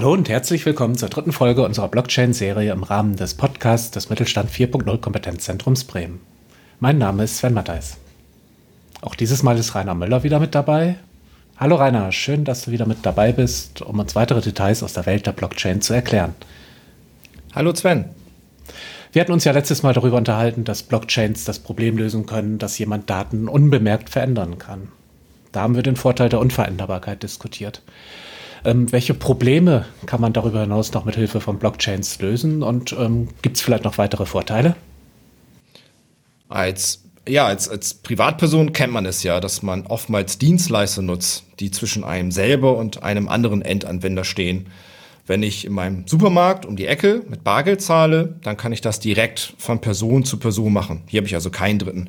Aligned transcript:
Hallo 0.00 0.14
und 0.14 0.30
herzlich 0.30 0.64
willkommen 0.64 0.96
zur 0.96 1.10
dritten 1.10 1.30
Folge 1.30 1.62
unserer 1.62 1.88
Blockchain-Serie 1.88 2.72
im 2.72 2.84
Rahmen 2.84 3.16
des 3.16 3.34
Podcasts 3.34 3.90
des 3.90 4.08
Mittelstand 4.08 4.50
4.0 4.50 4.98
Kompetenzzentrums 4.98 5.84
Bremen. 5.84 6.20
Mein 6.78 6.96
Name 6.96 7.24
ist 7.24 7.36
Sven 7.36 7.52
Mattheis. 7.52 7.98
Auch 9.02 9.14
dieses 9.14 9.42
Mal 9.42 9.58
ist 9.58 9.74
Rainer 9.74 9.94
Müller 9.94 10.22
wieder 10.22 10.40
mit 10.40 10.54
dabei. 10.54 10.96
Hallo 11.58 11.76
Rainer, 11.76 12.12
schön, 12.12 12.46
dass 12.46 12.62
du 12.62 12.70
wieder 12.70 12.86
mit 12.86 13.04
dabei 13.04 13.32
bist, 13.32 13.82
um 13.82 13.98
uns 13.98 14.16
weitere 14.16 14.40
Details 14.40 14.82
aus 14.82 14.94
der 14.94 15.04
Welt 15.04 15.26
der 15.26 15.32
Blockchain 15.32 15.82
zu 15.82 15.92
erklären. 15.92 16.34
Hallo 17.54 17.74
Sven. 17.74 18.06
Wir 19.12 19.20
hatten 19.20 19.32
uns 19.32 19.44
ja 19.44 19.52
letztes 19.52 19.82
Mal 19.82 19.92
darüber 19.92 20.16
unterhalten, 20.16 20.64
dass 20.64 20.82
Blockchains 20.82 21.44
das 21.44 21.58
Problem 21.58 21.98
lösen 21.98 22.24
können, 22.24 22.56
dass 22.56 22.78
jemand 22.78 23.10
Daten 23.10 23.48
unbemerkt 23.48 24.08
verändern 24.08 24.56
kann. 24.56 24.88
Da 25.52 25.60
haben 25.60 25.74
wir 25.74 25.82
den 25.82 25.96
Vorteil 25.96 26.30
der 26.30 26.40
Unveränderbarkeit 26.40 27.22
diskutiert. 27.22 27.82
Ähm, 28.64 28.90
welche 28.92 29.14
Probleme 29.14 29.86
kann 30.06 30.20
man 30.20 30.32
darüber 30.32 30.60
hinaus 30.60 30.92
noch 30.92 31.04
mit 31.04 31.16
Hilfe 31.16 31.40
von 31.40 31.58
Blockchains 31.58 32.20
lösen 32.20 32.62
und 32.62 32.92
ähm, 32.92 33.28
gibt 33.42 33.56
es 33.56 33.62
vielleicht 33.62 33.84
noch 33.84 33.98
weitere 33.98 34.26
Vorteile? 34.26 34.76
Als 36.48 37.04
ja, 37.28 37.46
als, 37.46 37.68
als 37.68 37.94
Privatperson 37.94 38.72
kennt 38.72 38.92
man 38.92 39.06
es 39.06 39.22
ja, 39.22 39.40
dass 39.40 39.62
man 39.62 39.86
oftmals 39.86 40.38
Dienstleister 40.38 41.02
nutzt, 41.02 41.44
die 41.60 41.70
zwischen 41.70 42.02
einem 42.02 42.32
selber 42.32 42.76
und 42.76 43.02
einem 43.02 43.28
anderen 43.28 43.62
Endanwender 43.62 44.24
stehen. 44.24 44.66
Wenn 45.26 45.42
ich 45.42 45.64
in 45.64 45.72
meinem 45.72 46.06
Supermarkt 46.08 46.66
um 46.66 46.76
die 46.76 46.86
Ecke 46.86 47.22
mit 47.28 47.44
Bargeld 47.44 47.82
zahle, 47.82 48.36
dann 48.42 48.56
kann 48.56 48.72
ich 48.72 48.80
das 48.80 49.00
direkt 49.00 49.54
von 49.58 49.80
Person 49.80 50.24
zu 50.24 50.38
Person 50.38 50.72
machen. 50.72 51.02
Hier 51.06 51.18
habe 51.18 51.28
ich 51.28 51.34
also 51.34 51.50
keinen 51.50 51.78
Dritten. 51.78 52.08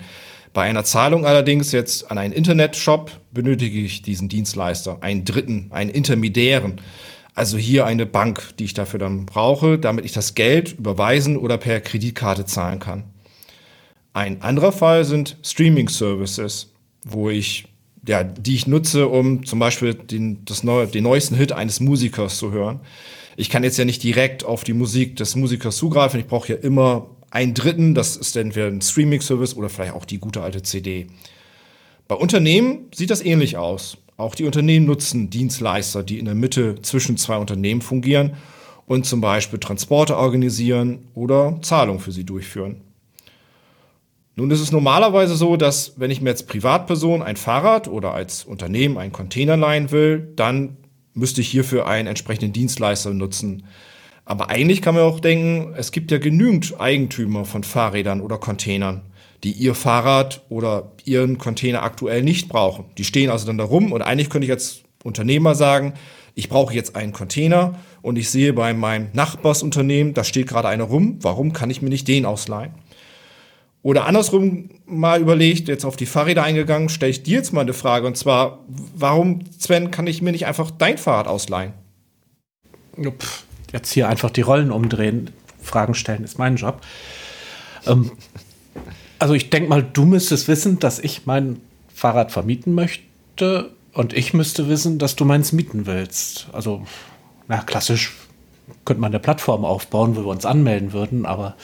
Bei 0.53 0.63
einer 0.63 0.83
Zahlung 0.83 1.25
allerdings 1.25 1.71
jetzt 1.71 2.11
an 2.11 2.17
einen 2.17 2.33
Internetshop 2.33 3.11
benötige 3.31 3.80
ich 3.80 4.02
diesen 4.02 4.27
Dienstleister, 4.27 4.97
einen 5.02 5.23
Dritten, 5.23 5.67
einen 5.69 5.89
Intermediären. 5.89 6.81
Also 7.33 7.57
hier 7.57 7.85
eine 7.85 8.05
Bank, 8.05 8.53
die 8.59 8.66
ich 8.66 8.73
dafür 8.73 8.99
dann 8.99 9.25
brauche, 9.25 9.79
damit 9.79 10.03
ich 10.03 10.11
das 10.11 10.35
Geld 10.35 10.77
überweisen 10.77 11.38
oder 11.38 11.57
per 11.57 11.79
Kreditkarte 11.79 12.45
zahlen 12.45 12.79
kann. 12.79 13.05
Ein 14.13 14.41
anderer 14.41 14.73
Fall 14.73 15.05
sind 15.05 15.38
Streaming 15.41 15.88
Services, 15.88 16.73
wo 17.05 17.29
ich 17.29 17.67
ja, 18.05 18.23
die 18.23 18.55
ich 18.55 18.67
nutze, 18.67 19.07
um 19.07 19.45
zum 19.45 19.59
Beispiel 19.59 19.94
den, 19.94 20.44
das 20.45 20.63
neue, 20.63 20.88
den 20.88 21.03
neuesten 21.03 21.35
Hit 21.35 21.52
eines 21.52 21.79
Musikers 21.79 22.38
zu 22.38 22.52
hören. 22.52 22.79
Ich 23.38 23.49
kann 23.49 23.63
jetzt 23.63 23.77
ja 23.77 23.85
nicht 23.85 24.03
direkt 24.03 24.44
auf 24.44 24.63
die 24.63 24.73
Musik 24.73 25.16
des 25.16 25.35
Musikers 25.35 25.77
zugreifen. 25.77 26.19
Ich 26.19 26.27
brauche 26.27 26.53
ja 26.53 26.59
immer 26.59 27.10
einen 27.31 27.53
Dritten, 27.53 27.95
das 27.95 28.17
ist 28.17 28.35
entweder 28.35 28.67
ein 28.67 28.81
Streaming-Service 28.81 29.55
oder 29.55 29.69
vielleicht 29.69 29.93
auch 29.93 30.05
die 30.05 30.19
gute 30.19 30.41
alte 30.41 30.61
CD. 30.61 31.07
Bei 32.07 32.15
Unternehmen 32.15 32.89
sieht 32.93 33.09
das 33.09 33.23
ähnlich 33.23 33.57
aus. 33.57 33.97
Auch 34.17 34.35
die 34.35 34.45
Unternehmen 34.45 34.85
nutzen 34.85 35.29
Dienstleister, 35.29 36.03
die 36.03 36.19
in 36.19 36.25
der 36.25 36.35
Mitte 36.35 36.75
zwischen 36.81 37.17
zwei 37.17 37.38
Unternehmen 37.38 37.81
fungieren 37.81 38.33
und 38.85 39.05
zum 39.05 39.21
Beispiel 39.21 39.59
Transporte 39.59 40.17
organisieren 40.17 41.07
oder 41.13 41.57
Zahlungen 41.61 42.01
für 42.01 42.11
sie 42.11 42.25
durchführen. 42.25 42.81
Nun 44.35 44.51
ist 44.51 44.59
es 44.59 44.71
normalerweise 44.71 45.35
so, 45.35 45.57
dass 45.57 45.99
wenn 45.99 46.11
ich 46.11 46.21
mir 46.21 46.29
als 46.29 46.43
Privatperson 46.43 47.21
ein 47.21 47.35
Fahrrad 47.35 47.88
oder 47.88 48.13
als 48.13 48.43
Unternehmen 48.43 48.97
einen 48.97 49.11
Container 49.11 49.57
leihen 49.57 49.91
will, 49.91 50.31
dann 50.35 50.77
müsste 51.13 51.41
ich 51.41 51.49
hierfür 51.49 51.88
einen 51.88 52.07
entsprechenden 52.07 52.53
Dienstleister 52.53 53.13
nutzen. 53.13 53.63
Aber 54.31 54.49
eigentlich 54.49 54.81
kann 54.81 54.95
man 54.95 55.03
auch 55.03 55.19
denken, 55.19 55.73
es 55.75 55.91
gibt 55.91 56.09
ja 56.09 56.17
genügend 56.17 56.79
Eigentümer 56.79 57.43
von 57.43 57.65
Fahrrädern 57.65 58.21
oder 58.21 58.38
Containern, 58.38 59.01
die 59.43 59.51
ihr 59.51 59.75
Fahrrad 59.75 60.45
oder 60.47 60.94
ihren 61.03 61.38
Container 61.38 61.83
aktuell 61.83 62.23
nicht 62.23 62.47
brauchen. 62.47 62.85
Die 62.97 63.03
stehen 63.03 63.29
also 63.29 63.45
dann 63.45 63.57
da 63.57 63.66
rum 63.66 63.91
und 63.91 64.01
eigentlich 64.01 64.29
könnte 64.29 64.45
ich 64.45 64.51
als 64.53 64.83
Unternehmer 65.03 65.53
sagen, 65.53 65.95
ich 66.33 66.47
brauche 66.47 66.73
jetzt 66.73 66.95
einen 66.95 67.11
Container 67.11 67.78
und 68.01 68.17
ich 68.17 68.29
sehe 68.29 68.53
bei 68.53 68.73
meinem 68.73 69.09
Nachbarsunternehmen, 69.11 70.13
da 70.13 70.23
steht 70.23 70.47
gerade 70.47 70.69
einer 70.69 70.85
rum, 70.85 71.17
warum 71.19 71.51
kann 71.51 71.69
ich 71.69 71.81
mir 71.81 71.89
nicht 71.89 72.07
den 72.07 72.25
ausleihen? 72.25 72.72
Oder 73.83 74.06
andersrum 74.06 74.69
mal 74.85 75.19
überlegt, 75.19 75.67
jetzt 75.67 75.83
auf 75.83 75.97
die 75.97 76.06
Fahrräder 76.06 76.44
eingegangen, 76.44 76.88
stelle 76.88 77.11
ich 77.11 77.23
dir 77.23 77.39
jetzt 77.39 77.51
mal 77.51 77.59
eine 77.59 77.73
Frage 77.73 78.07
und 78.07 78.16
zwar, 78.16 78.59
warum, 78.95 79.41
Sven, 79.59 79.91
kann 79.91 80.07
ich 80.07 80.22
mir 80.22 80.31
nicht 80.31 80.45
einfach 80.45 80.72
dein 80.72 80.97
Fahrrad 80.97 81.27
ausleihen? 81.27 81.73
Jetzt 83.71 83.91
hier 83.91 84.09
einfach 84.09 84.29
die 84.29 84.41
Rollen 84.41 84.71
umdrehen, 84.71 85.31
Fragen 85.61 85.93
stellen 85.93 86.23
ist 86.23 86.37
mein 86.37 86.55
Job. 86.55 86.81
Ähm, 87.85 88.11
also 89.19 89.33
ich 89.33 89.49
denke 89.49 89.69
mal, 89.69 89.83
du 89.83 90.05
müsstest 90.05 90.47
wissen, 90.47 90.79
dass 90.79 90.99
ich 90.99 91.25
mein 91.25 91.61
Fahrrad 91.93 92.31
vermieten 92.31 92.73
möchte 92.73 93.71
und 93.93 94.13
ich 94.13 94.33
müsste 94.33 94.67
wissen, 94.67 94.97
dass 94.97 95.15
du 95.15 95.25
meins 95.25 95.51
mieten 95.51 95.85
willst. 95.85 96.47
Also, 96.51 96.85
na, 97.47 97.61
klassisch 97.61 98.13
könnte 98.85 99.01
man 99.01 99.11
eine 99.11 99.19
Plattform 99.19 99.65
aufbauen, 99.65 100.15
wo 100.15 100.21
wir 100.21 100.27
uns 100.27 100.45
anmelden 100.45 100.93
würden, 100.93 101.25
aber 101.25 101.55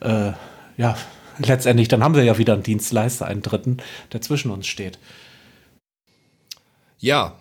äh, 0.00 0.32
ja, 0.76 0.96
letztendlich, 1.38 1.88
dann 1.88 2.04
haben 2.04 2.14
wir 2.14 2.24
ja 2.24 2.38
wieder 2.38 2.52
einen 2.52 2.62
Dienstleister, 2.62 3.26
einen 3.26 3.42
Dritten, 3.42 3.78
der 4.12 4.20
zwischen 4.20 4.50
uns 4.50 4.66
steht. 4.66 4.98
Ja, 6.98 7.34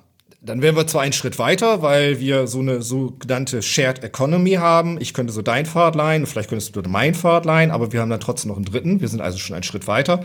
dann 0.46 0.62
wären 0.62 0.76
wir 0.76 0.86
zwar 0.88 1.02
einen 1.02 1.14
Schritt 1.14 1.40
weiter, 1.40 1.82
weil 1.82 2.20
wir 2.20 2.48
so 2.48 2.60
eine 2.60 2.82
sogenannte 2.82 3.62
Shared 3.62 4.04
Economy 4.04 4.54
haben. 4.54 5.00
Ich 5.00 5.14
könnte 5.14 5.32
so 5.32 5.42
dein 5.42 5.66
Fahrrad 5.66 5.96
leihen, 5.96 6.26
vielleicht 6.26 6.50
könntest 6.50 6.76
du 6.76 6.82
mein 6.88 7.16
Fahrrad 7.16 7.46
leihen, 7.46 7.72
aber 7.72 7.94
wir 7.94 8.02
haben 8.02 8.10
dann 8.10 8.20
trotzdem 8.20 8.50
noch 8.50 8.58
einen 8.58 8.66
dritten. 8.66 9.00
Wir 9.00 9.08
sind 9.08 9.22
also 9.22 9.38
schon 9.38 9.56
einen 9.56 9.64
Schritt 9.64 9.88
weiter. 9.88 10.24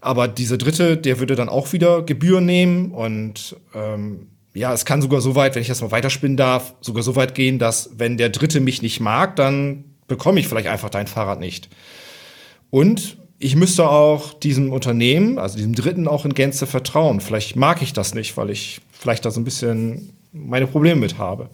Aber 0.00 0.26
dieser 0.26 0.58
dritte, 0.58 0.96
der 0.96 1.20
würde 1.20 1.36
dann 1.36 1.48
auch 1.48 1.72
wieder 1.72 2.02
Gebühren 2.02 2.44
nehmen 2.44 2.90
und 2.90 3.56
ähm, 3.72 4.26
ja, 4.52 4.74
es 4.74 4.84
kann 4.84 5.00
sogar 5.00 5.20
so 5.20 5.36
weit, 5.36 5.54
wenn 5.54 5.62
ich 5.62 5.68
das 5.68 5.80
mal 5.80 5.92
weiterspinnen 5.92 6.36
darf, 6.36 6.74
sogar 6.80 7.04
so 7.04 7.14
weit 7.14 7.34
gehen, 7.36 7.60
dass 7.60 7.90
wenn 7.96 8.16
der 8.16 8.30
Dritte 8.30 8.60
mich 8.60 8.82
nicht 8.82 9.00
mag, 9.00 9.36
dann 9.36 9.84
bekomme 10.08 10.40
ich 10.40 10.48
vielleicht 10.48 10.66
einfach 10.66 10.90
dein 10.90 11.06
Fahrrad 11.06 11.38
nicht. 11.38 11.68
Und 12.70 13.16
ich 13.38 13.54
müsste 13.56 13.88
auch 13.88 14.34
diesem 14.34 14.72
Unternehmen, 14.72 15.38
also 15.38 15.56
diesem 15.56 15.74
Dritten, 15.74 16.08
auch 16.08 16.24
in 16.24 16.34
Gänze 16.34 16.66
vertrauen. 16.66 17.20
Vielleicht 17.20 17.56
mag 17.56 17.80
ich 17.80 17.92
das 17.92 18.14
nicht, 18.14 18.36
weil 18.36 18.50
ich 18.50 18.80
vielleicht 19.02 19.24
da 19.24 19.30
so 19.30 19.40
ein 19.40 19.44
bisschen 19.44 20.12
meine 20.32 20.66
Probleme 20.66 21.00
mit 21.00 21.18
habe. 21.18 21.50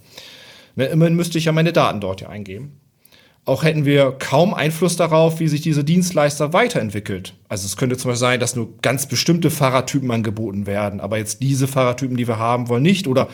Ne, 0.77 0.87
immerhin 0.87 1.17
müsste 1.17 1.39
ich 1.39 1.47
ja 1.47 1.53
meine 1.53 1.73
Daten 1.73 2.01
dort 2.01 2.21
ja 2.21 2.29
eingeben. 2.29 2.79
Auch 3.47 3.65
hätten 3.65 3.87
wir 3.87 4.13
kaum 4.19 4.53
Einfluss 4.53 4.97
darauf, 4.97 5.41
wie 5.41 5.49
sich 5.49 5.63
diese 5.63 5.83
Dienstleister 5.83 6.53
weiterentwickelt. 6.53 7.35
Also 7.49 7.65
es 7.65 7.79
könnte 7.79 7.97
zum 7.97 8.11
Beispiel 8.11 8.21
sein, 8.21 8.41
dass 8.41 8.55
nur 8.55 8.77
ganz 8.83 9.09
bestimmte 9.09 9.51
Fahrradtypen 9.51 10.11
angeboten 10.11 10.67
werden, 10.67 11.01
aber 11.01 11.17
jetzt 11.17 11.43
diese 11.43 11.67
Fahrradtypen, 11.67 12.19
die 12.19 12.29
wir 12.29 12.39
haben 12.39 12.69
wollen, 12.69 12.83
nicht. 12.83 13.09
Oder 13.09 13.29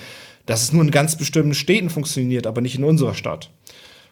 dass 0.47 0.63
es 0.63 0.73
nur 0.73 0.85
in 0.85 0.93
ganz 0.93 1.17
bestimmten 1.17 1.55
Städten 1.55 1.91
funktioniert, 1.91 2.47
aber 2.47 2.61
nicht 2.61 2.79
in 2.79 2.85
unserer 2.85 3.15
Stadt. 3.15 3.51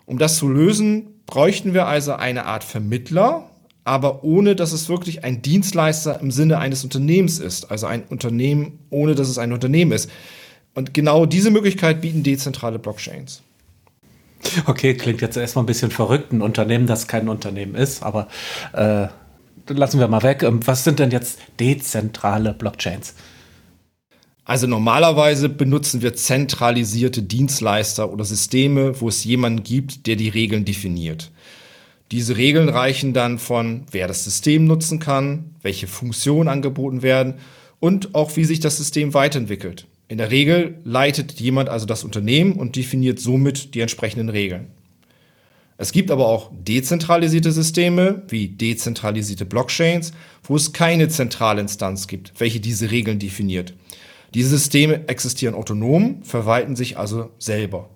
Um 0.05 0.19
das 0.19 0.37
zu 0.37 0.49
lösen, 0.49 1.23
bräuchten 1.27 1.73
wir 1.73 1.87
also 1.87 2.15
eine 2.15 2.47
Art 2.47 2.65
Vermittler, 2.65 3.49
aber 3.85 4.23
ohne 4.25 4.55
dass 4.55 4.73
es 4.73 4.89
wirklich 4.89 5.25
ein 5.25 5.43
Dienstleister 5.43 6.21
im 6.21 6.31
Sinne 6.31 6.59
eines 6.59 6.85
Unternehmens 6.85 7.39
ist. 7.39 7.71
Also 7.71 7.87
ein 7.87 8.05
Unternehmen, 8.05 8.79
ohne 8.91 9.15
dass 9.15 9.29
es 9.29 9.39
ein 9.39 9.53
Unternehmen 9.53 9.93
ist. 9.93 10.11
Und 10.75 10.95
genau 10.95 11.27
diese 11.27 11.51
Möglichkeit 11.51 12.01
bieten 12.01 12.23
dezentrale 12.23 12.79
Blockchains. 12.79 13.43
Okay, 14.67 14.95
klingt 14.95 15.21
jetzt 15.21 15.37
erstmal 15.37 15.65
ein 15.65 15.67
bisschen 15.67 15.91
verrückt, 15.91 16.33
ein 16.33 16.43
Unternehmen, 16.43 16.87
das 16.87 17.07
kein 17.07 17.29
Unternehmen 17.29 17.77
ist, 17.77 18.03
aber 18.03 18.29
äh, 18.73 19.07
lassen 19.69 20.01
wir 20.01 20.09
mal 20.09 20.23
weg. 20.23 20.43
Ähm, 20.43 20.61
was 20.67 20.85
sind 20.85 20.99
denn 20.99 21.11
jetzt 21.11 21.39
dezentrale 21.61 22.53
Blockchains? 22.53 23.15
Also 24.45 24.67
normalerweise 24.67 25.49
benutzen 25.49 26.03
wir 26.03 26.15
zentralisierte 26.15 27.23
Dienstleister 27.23 28.13
oder 28.13 28.25
Systeme, 28.25 29.01
wo 29.01 29.09
es 29.09 29.23
jemanden 29.23 29.63
gibt, 29.63 30.07
der 30.09 30.17
die 30.17 30.29
Regeln 30.29 30.65
definiert. 30.65 31.31
Diese 32.13 32.37
Regeln 32.37 32.69
reichen 32.69 33.15
dann 33.15 33.39
von, 33.39 33.85
wer 33.91 34.07
das 34.07 34.23
System 34.23 34.67
nutzen 34.67 34.99
kann, 34.99 35.57
welche 35.63 35.87
Funktionen 35.87 36.51
angeboten 36.51 37.03
werden 37.03 37.37
und 37.81 38.15
auch 38.15 38.37
wie 38.37 38.45
sich 38.45 38.61
das 38.61 38.77
System 38.77 39.15
weiterentwickelt. 39.15 39.87
In 40.09 40.19
der 40.19 40.31
Regel 40.31 40.79
leitet 40.85 41.41
jemand 41.41 41.71
also 41.71 41.87
das 41.87 42.05
Unternehmen 42.05 42.53
und 42.53 42.77
definiert 42.77 43.19
somit 43.19 43.75
die 43.75 43.81
entsprechenden 43.81 44.29
Regeln. 44.29 44.67
Es 45.79 45.91
gibt 45.91 46.11
aber 46.11 46.29
auch 46.29 46.51
dezentralisierte 46.53 47.51
Systeme 47.51 48.23
wie 48.29 48.49
dezentralisierte 48.49 49.47
Blockchains, 49.47 50.13
wo 50.45 50.55
es 50.55 50.75
keine 50.75 51.09
zentrale 51.09 51.63
Instanz 51.63 52.09
gibt, 52.09 52.35
welche 52.37 52.61
diese 52.61 52.91
Regeln 52.91 53.21
definiert. 53.21 53.73
Diese 54.35 54.51
Systeme 54.51 55.09
existieren 55.09 55.55
autonom, 55.55 56.23
verwalten 56.25 56.77
sich 56.77 56.99
also 56.99 57.31
selber. 57.39 57.89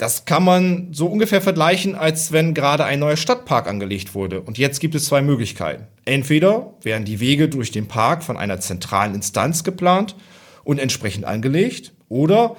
Das 0.00 0.24
kann 0.24 0.44
man 0.44 0.94
so 0.94 1.08
ungefähr 1.08 1.42
vergleichen, 1.42 1.94
als 1.94 2.32
wenn 2.32 2.54
gerade 2.54 2.86
ein 2.86 3.00
neuer 3.00 3.18
Stadtpark 3.18 3.68
angelegt 3.68 4.14
wurde. 4.14 4.40
Und 4.40 4.56
jetzt 4.56 4.80
gibt 4.80 4.94
es 4.94 5.04
zwei 5.04 5.20
Möglichkeiten. 5.20 5.88
Entweder 6.06 6.72
werden 6.80 7.04
die 7.04 7.20
Wege 7.20 7.50
durch 7.50 7.70
den 7.70 7.86
Park 7.86 8.24
von 8.24 8.38
einer 8.38 8.60
zentralen 8.60 9.14
Instanz 9.14 9.62
geplant 9.62 10.16
und 10.64 10.78
entsprechend 10.78 11.26
angelegt. 11.26 11.92
Oder, 12.08 12.56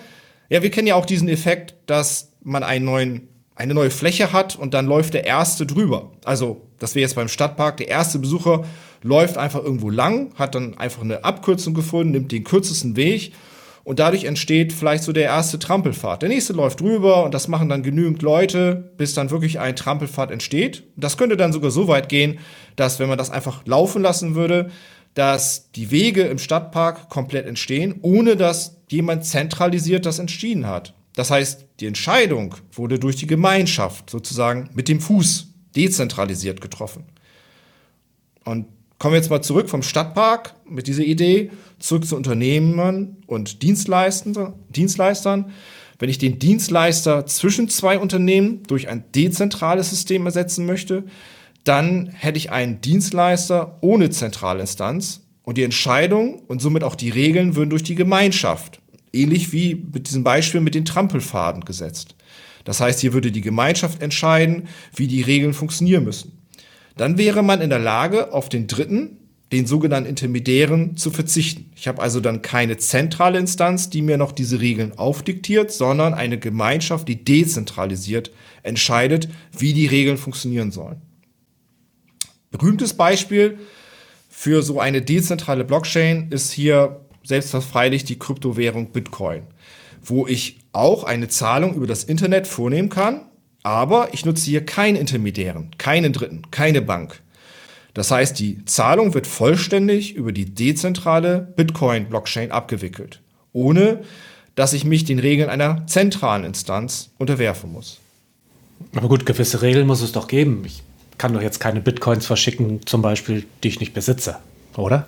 ja, 0.50 0.62
wir 0.62 0.70
kennen 0.70 0.86
ja 0.86 0.94
auch 0.94 1.08
diesen 1.08 1.30
Effekt, 1.30 1.74
dass 1.88 2.32
man 2.44 2.62
einen 2.62 2.86
neuen, 2.86 3.28
eine 3.56 3.74
neue 3.74 3.90
Fläche 3.90 4.34
hat 4.34 4.56
und 4.56 4.76
dann 4.76 4.86
läuft 4.86 5.16
der 5.16 5.26
Erste 5.26 5.66
drüber. 5.66 6.12
Also, 6.24 6.68
das 6.78 6.94
wäre 6.94 7.02
jetzt 7.02 7.16
beim 7.16 7.28
Stadtpark, 7.28 7.78
der 7.78 7.88
erste 7.88 8.20
Besucher 8.20 8.66
läuft 9.02 9.40
einfach 9.40 9.64
irgendwo 9.64 9.90
lang, 9.90 10.32
hat 10.36 10.54
dann 10.54 10.78
einfach 10.78 11.02
eine 11.02 11.24
Abkürzung 11.24 11.74
gefunden, 11.74 12.12
nimmt 12.12 12.32
den 12.32 12.44
kürzesten 12.44 12.96
Weg 12.96 13.34
und 13.84 14.00
dadurch 14.00 14.26
entsteht 14.26 14.74
vielleicht 14.74 15.04
so 15.04 15.12
der 15.12 15.24
erste 15.24 15.60
Trampelpfad. 15.60 16.22
Der 16.22 16.30
nächste 16.30 16.54
läuft 16.54 16.82
drüber 16.82 17.24
und 17.24 17.34
das 17.34 17.48
machen 17.48 17.70
dann 17.70 17.84
genügend 17.84 18.22
Leute, 18.22 18.92
bis 18.98 19.14
dann 19.14 19.32
wirklich 19.32 19.60
ein 19.60 19.76
Trampelpfad 19.76 20.32
entsteht. 20.32 20.84
Das 20.96 21.18
könnte 21.18 21.38
dann 21.38 21.54
sogar 21.54 21.72
so 21.72 21.88
weit 21.88 22.10
gehen, 22.10 22.40
dass 22.76 23.00
wenn 23.00 23.10
man 23.10 23.18
das 23.18 23.32
einfach 23.32 23.66
laufen 23.66 24.02
lassen 24.02 24.36
würde, 24.36 24.70
dass 25.14 25.72
die 25.72 25.92
Wege 25.92 26.24
im 26.24 26.38
Stadtpark 26.38 27.10
komplett 27.10 27.46
entstehen, 27.46 27.96
ohne 28.02 28.36
dass 28.38 28.78
jemand 28.90 29.26
zentralisiert 29.26 30.06
das 30.06 30.20
entschieden 30.20 30.68
hat. 30.68 30.94
Das 31.16 31.32
heißt, 31.32 31.66
die 31.80 31.88
Entscheidung 31.88 32.56
wurde 32.72 32.98
durch 32.98 33.18
die 33.18 33.28
Gemeinschaft 33.28 34.10
sozusagen 34.10 34.70
mit 34.74 34.88
dem 34.88 35.02
Fuß 35.02 35.48
dezentralisiert 35.76 36.62
getroffen. 36.62 37.06
Und 38.46 38.68
kommen 39.02 39.14
wir 39.14 39.20
jetzt 39.20 39.32
mal 39.32 39.42
zurück 39.42 39.68
vom 39.68 39.82
Stadtpark 39.82 40.54
mit 40.70 40.86
dieser 40.86 41.02
Idee, 41.02 41.50
zurück 41.80 42.06
zu 42.06 42.16
Unternehmen 42.16 43.18
und 43.26 43.64
Dienstleistern. 43.64 44.54
Dienstleistern. 44.70 45.54
Wenn 45.98 46.12
ich 46.12 46.20
den 46.20 46.38
Dienstleister 46.38 47.26
zwischen 47.26 47.68
zwei 47.68 47.98
Unternehmen 47.98 48.62
durch 48.68 48.90
ein 48.90 49.06
dezentrales 49.16 49.90
System 49.90 50.28
ersetzen 50.28 50.68
möchte, 50.68 51.06
dann 51.64 52.10
hätte 52.10 52.38
ich 52.38 52.52
einen 52.52 52.80
Dienstleister 52.82 53.80
ohne 53.82 54.12
Zentralinstanz 54.12 55.22
und 55.42 55.58
die 55.58 55.64
Entscheidung 55.64 56.44
und 56.48 56.62
somit 56.62 56.84
auch 56.84 56.94
die 56.94 57.10
Regeln 57.10 57.56
würden 57.56 57.72
durch 57.72 57.82
die 57.82 57.96
Gemeinschaft, 57.96 58.82
ähnlich 59.14 59.52
wie 59.52 59.84
mit 59.92 60.10
diesem 60.10 60.24
Beispiel 60.24 60.62
mit 60.62 60.76
den 60.76 60.86
Trampelfaden 60.86 61.66
gesetzt. 61.66 62.14
Das 62.66 62.80
heißt, 62.80 63.00
hier 63.00 63.14
würde 63.14 63.32
die 63.32 63.42
Gemeinschaft 63.42 64.00
entscheiden, 64.04 64.68
wie 64.96 65.08
die 65.08 65.24
Regeln 65.24 65.56
funktionieren 65.56 66.04
müssen. 66.04 66.41
Dann 67.02 67.18
wäre 67.18 67.42
man 67.42 67.62
in 67.62 67.72
der 67.72 67.80
Lage, 67.80 68.32
auf 68.32 68.48
den 68.48 68.68
dritten, 68.68 69.18
den 69.52 69.66
sogenannten 69.66 70.08
Intermediären, 70.08 70.98
zu 70.98 71.10
verzichten. 71.10 71.72
Ich 71.76 71.88
habe 71.88 72.00
also 72.00 72.20
dann 72.20 72.44
keine 72.44 72.78
zentrale 72.78 73.40
Instanz, 73.40 73.90
die 73.90 74.04
mir 74.04 74.20
noch 74.20 74.32
diese 74.32 74.62
Regeln 74.62 74.96
aufdiktiert, 75.00 75.72
sondern 75.72 76.14
eine 76.14 76.38
Gemeinschaft, 76.38 77.08
die 77.08 77.26
dezentralisiert 77.26 78.30
entscheidet, 78.62 79.30
wie 79.52 79.74
die 79.74 79.88
Regeln 79.88 80.20
funktionieren 80.20 80.70
sollen. 80.70 81.02
Berühmtes 82.52 82.94
Beispiel 82.94 83.58
für 84.30 84.62
so 84.62 84.80
eine 84.80 85.02
dezentrale 85.02 85.64
Blockchain 85.64 86.28
ist 86.30 86.52
hier 86.52 87.04
selbstverfreilich 87.24 88.04
die 88.04 88.20
Kryptowährung 88.20 88.92
Bitcoin, 88.92 89.42
wo 90.04 90.28
ich 90.28 90.60
auch 90.72 91.04
eine 91.04 91.30
Zahlung 91.30 91.74
über 91.74 91.88
das 91.88 92.04
Internet 92.04 92.46
vornehmen 92.46 92.90
kann, 92.90 93.22
aber 93.64 94.14
ich 94.14 94.26
nutze 94.26 94.46
hier 94.46 94.66
keinen 94.66 94.96
Intermediären, 94.96 95.72
keinen 95.78 96.14
Dritten, 96.14 96.44
keine 96.52 96.82
Bank. 96.82 97.22
Das 97.94 98.12
heißt, 98.12 98.40
die 98.40 98.64
Zahlung 98.66 99.14
wird 99.14 99.28
vollständig 99.28 100.16
über 100.16 100.32
die 100.32 100.46
dezentrale 100.46 101.54
Bitcoin-Blockchain 101.56 102.52
abgewickelt, 102.52 103.20
ohne 103.54 104.02
dass 104.56 104.74
ich 104.74 104.86
mich 104.86 105.04
den 105.04 105.20
Regeln 105.20 105.50
einer 105.50 105.86
zentralen 105.88 106.46
Instanz 106.46 107.10
unterwerfen 107.18 107.72
muss. 107.72 108.00
Aber 108.96 109.08
gut, 109.08 109.26
gewisse 109.26 109.62
Regeln 109.62 109.88
muss 109.88 110.02
es 110.02 110.12
doch 110.12 110.28
geben. 110.28 110.64
Ich 110.66 110.84
kann 111.18 111.34
doch 111.34 111.42
jetzt 111.42 111.60
keine 111.60 111.82
Bitcoins 111.82 112.26
verschicken, 112.26 112.86
zum 112.86 113.02
Beispiel, 113.02 113.46
die 113.64 113.68
ich 113.68 113.80
nicht 113.80 113.94
besitze, 113.94 114.38
oder? 114.76 115.08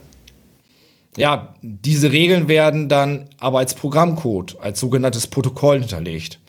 Ja, 1.17 1.55
diese 1.61 2.11
Regeln 2.11 2.47
werden 2.47 2.89
dann 2.89 3.29
aber 3.39 3.59
als 3.59 3.75
Programmcode, 3.75 4.57
als 4.59 4.79
sogenanntes 4.79 5.27
Protokoll 5.27 5.79
hinterlegt. 5.79 6.39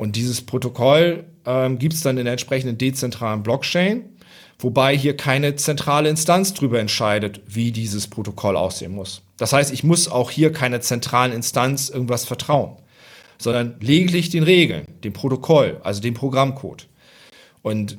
Und 0.00 0.16
dieses 0.16 0.40
Protokoll 0.40 1.24
ähm, 1.44 1.78
gibt 1.78 1.92
es 1.92 2.00
dann 2.00 2.16
in 2.16 2.24
der 2.24 2.32
entsprechenden 2.32 2.78
dezentralen 2.78 3.42
Blockchain, 3.42 4.06
wobei 4.58 4.96
hier 4.96 5.14
keine 5.14 5.56
zentrale 5.56 6.08
Instanz 6.08 6.54
darüber 6.54 6.80
entscheidet, 6.80 7.42
wie 7.46 7.70
dieses 7.70 8.08
Protokoll 8.08 8.56
aussehen 8.56 8.92
muss. 8.92 9.20
Das 9.36 9.52
heißt, 9.52 9.70
ich 9.70 9.84
muss 9.84 10.08
auch 10.08 10.30
hier 10.30 10.54
keiner 10.54 10.80
zentralen 10.80 11.32
Instanz 11.32 11.90
irgendwas 11.90 12.24
vertrauen, 12.24 12.76
sondern 13.36 13.76
lediglich 13.80 14.30
den 14.30 14.42
Regeln, 14.42 14.86
dem 15.04 15.12
Protokoll, 15.12 15.82
also 15.84 16.00
dem 16.00 16.14
Programmcode. 16.14 16.86
Und 17.60 17.98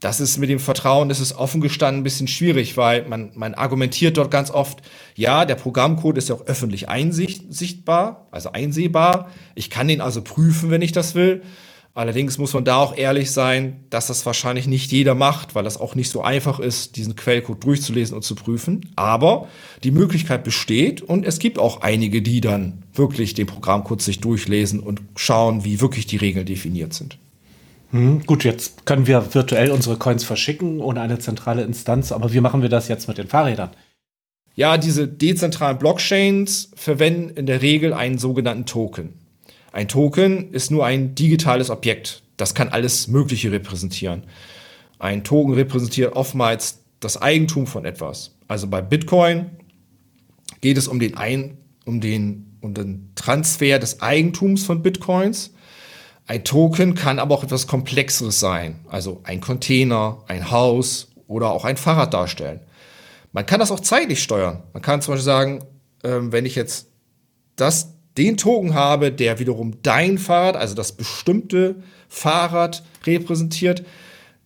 das 0.00 0.20
ist 0.20 0.38
mit 0.38 0.50
dem 0.50 0.58
Vertrauen, 0.58 1.08
das 1.08 1.20
ist 1.20 1.36
offen 1.36 1.60
gestanden 1.60 2.00
ein 2.00 2.04
bisschen 2.04 2.28
schwierig, 2.28 2.76
weil 2.76 3.08
man, 3.08 3.30
man 3.34 3.54
argumentiert 3.54 4.16
dort 4.16 4.30
ganz 4.30 4.50
oft, 4.50 4.82
ja, 5.14 5.44
der 5.44 5.54
Programmcode 5.54 6.18
ist 6.18 6.28
ja 6.28 6.34
auch 6.34 6.46
öffentlich 6.46 6.88
einsichtbar, 6.88 8.26
also 8.30 8.52
einsehbar. 8.52 9.30
Ich 9.54 9.70
kann 9.70 9.88
den 9.88 10.00
also 10.00 10.22
prüfen, 10.22 10.70
wenn 10.70 10.82
ich 10.82 10.92
das 10.92 11.14
will. 11.14 11.42
Allerdings 11.94 12.36
muss 12.36 12.52
man 12.52 12.66
da 12.66 12.76
auch 12.76 12.94
ehrlich 12.94 13.30
sein, 13.30 13.86
dass 13.88 14.08
das 14.08 14.26
wahrscheinlich 14.26 14.66
nicht 14.66 14.92
jeder 14.92 15.14
macht, 15.14 15.54
weil 15.54 15.64
das 15.64 15.80
auch 15.80 15.94
nicht 15.94 16.10
so 16.10 16.20
einfach 16.20 16.60
ist, 16.60 16.96
diesen 16.96 17.16
Quellcode 17.16 17.64
durchzulesen 17.64 18.14
und 18.14 18.20
zu 18.20 18.34
prüfen. 18.34 18.92
Aber 18.96 19.48
die 19.82 19.92
Möglichkeit 19.92 20.44
besteht 20.44 21.00
und 21.00 21.24
es 21.24 21.38
gibt 21.38 21.58
auch 21.58 21.80
einige, 21.80 22.20
die 22.20 22.42
dann 22.42 22.82
wirklich 22.92 23.32
den 23.32 23.46
Programmcode 23.46 24.02
sich 24.02 24.20
durchlesen 24.20 24.80
und 24.80 25.00
schauen, 25.16 25.64
wie 25.64 25.80
wirklich 25.80 26.04
die 26.06 26.18
Regeln 26.18 26.44
definiert 26.44 26.92
sind. 26.92 27.18
Hm, 27.90 28.24
gut, 28.26 28.44
jetzt 28.44 28.84
können 28.84 29.06
wir 29.06 29.34
virtuell 29.34 29.70
unsere 29.70 29.96
Coins 29.96 30.24
verschicken 30.24 30.80
ohne 30.80 31.00
eine 31.00 31.18
zentrale 31.18 31.62
Instanz, 31.62 32.12
aber 32.12 32.32
wie 32.32 32.40
machen 32.40 32.62
wir 32.62 32.68
das 32.68 32.88
jetzt 32.88 33.08
mit 33.08 33.18
den 33.18 33.28
Fahrrädern? 33.28 33.70
Ja, 34.54 34.78
diese 34.78 35.06
dezentralen 35.06 35.78
Blockchains 35.78 36.70
verwenden 36.74 37.30
in 37.36 37.46
der 37.46 37.62
Regel 37.62 37.92
einen 37.92 38.18
sogenannten 38.18 38.64
Token. 38.64 39.12
Ein 39.70 39.88
Token 39.88 40.52
ist 40.52 40.70
nur 40.70 40.86
ein 40.86 41.14
digitales 41.14 41.68
Objekt. 41.68 42.22
Das 42.38 42.54
kann 42.54 42.70
alles 42.70 43.08
Mögliche 43.08 43.52
repräsentieren. 43.52 44.22
Ein 44.98 45.24
Token 45.24 45.52
repräsentiert 45.52 46.16
oftmals 46.16 46.80
das 47.00 47.20
Eigentum 47.20 47.66
von 47.66 47.84
etwas. 47.84 48.34
Also 48.48 48.66
bei 48.66 48.80
Bitcoin 48.80 49.50
geht 50.62 50.78
es 50.78 50.88
um 50.88 50.98
den, 50.98 51.16
ein, 51.16 51.58
um 51.84 52.00
den, 52.00 52.56
um 52.62 52.72
den 52.72 53.10
Transfer 53.14 53.78
des 53.78 54.00
Eigentums 54.00 54.64
von 54.64 54.82
Bitcoins. 54.82 55.52
Ein 56.26 56.42
Token 56.44 56.94
kann 56.94 57.20
aber 57.20 57.34
auch 57.34 57.44
etwas 57.44 57.68
Komplexeres 57.68 58.40
sein, 58.40 58.80
also 58.88 59.20
ein 59.22 59.40
Container, 59.40 60.24
ein 60.26 60.50
Haus 60.50 61.08
oder 61.28 61.50
auch 61.50 61.64
ein 61.64 61.76
Fahrrad 61.76 62.12
darstellen. 62.12 62.60
Man 63.32 63.46
kann 63.46 63.60
das 63.60 63.70
auch 63.70 63.80
zeitlich 63.80 64.22
steuern. 64.22 64.62
Man 64.72 64.82
kann 64.82 65.02
zum 65.02 65.12
Beispiel 65.14 65.24
sagen, 65.24 65.64
ähm, 66.02 66.32
wenn 66.32 66.46
ich 66.46 66.56
jetzt 66.56 66.88
das, 67.54 67.92
den 68.16 68.36
Token 68.36 68.74
habe, 68.74 69.12
der 69.12 69.38
wiederum 69.38 69.82
dein 69.82 70.18
Fahrrad, 70.18 70.56
also 70.56 70.74
das 70.74 70.92
bestimmte 70.92 71.76
Fahrrad 72.08 72.82
repräsentiert, 73.04 73.84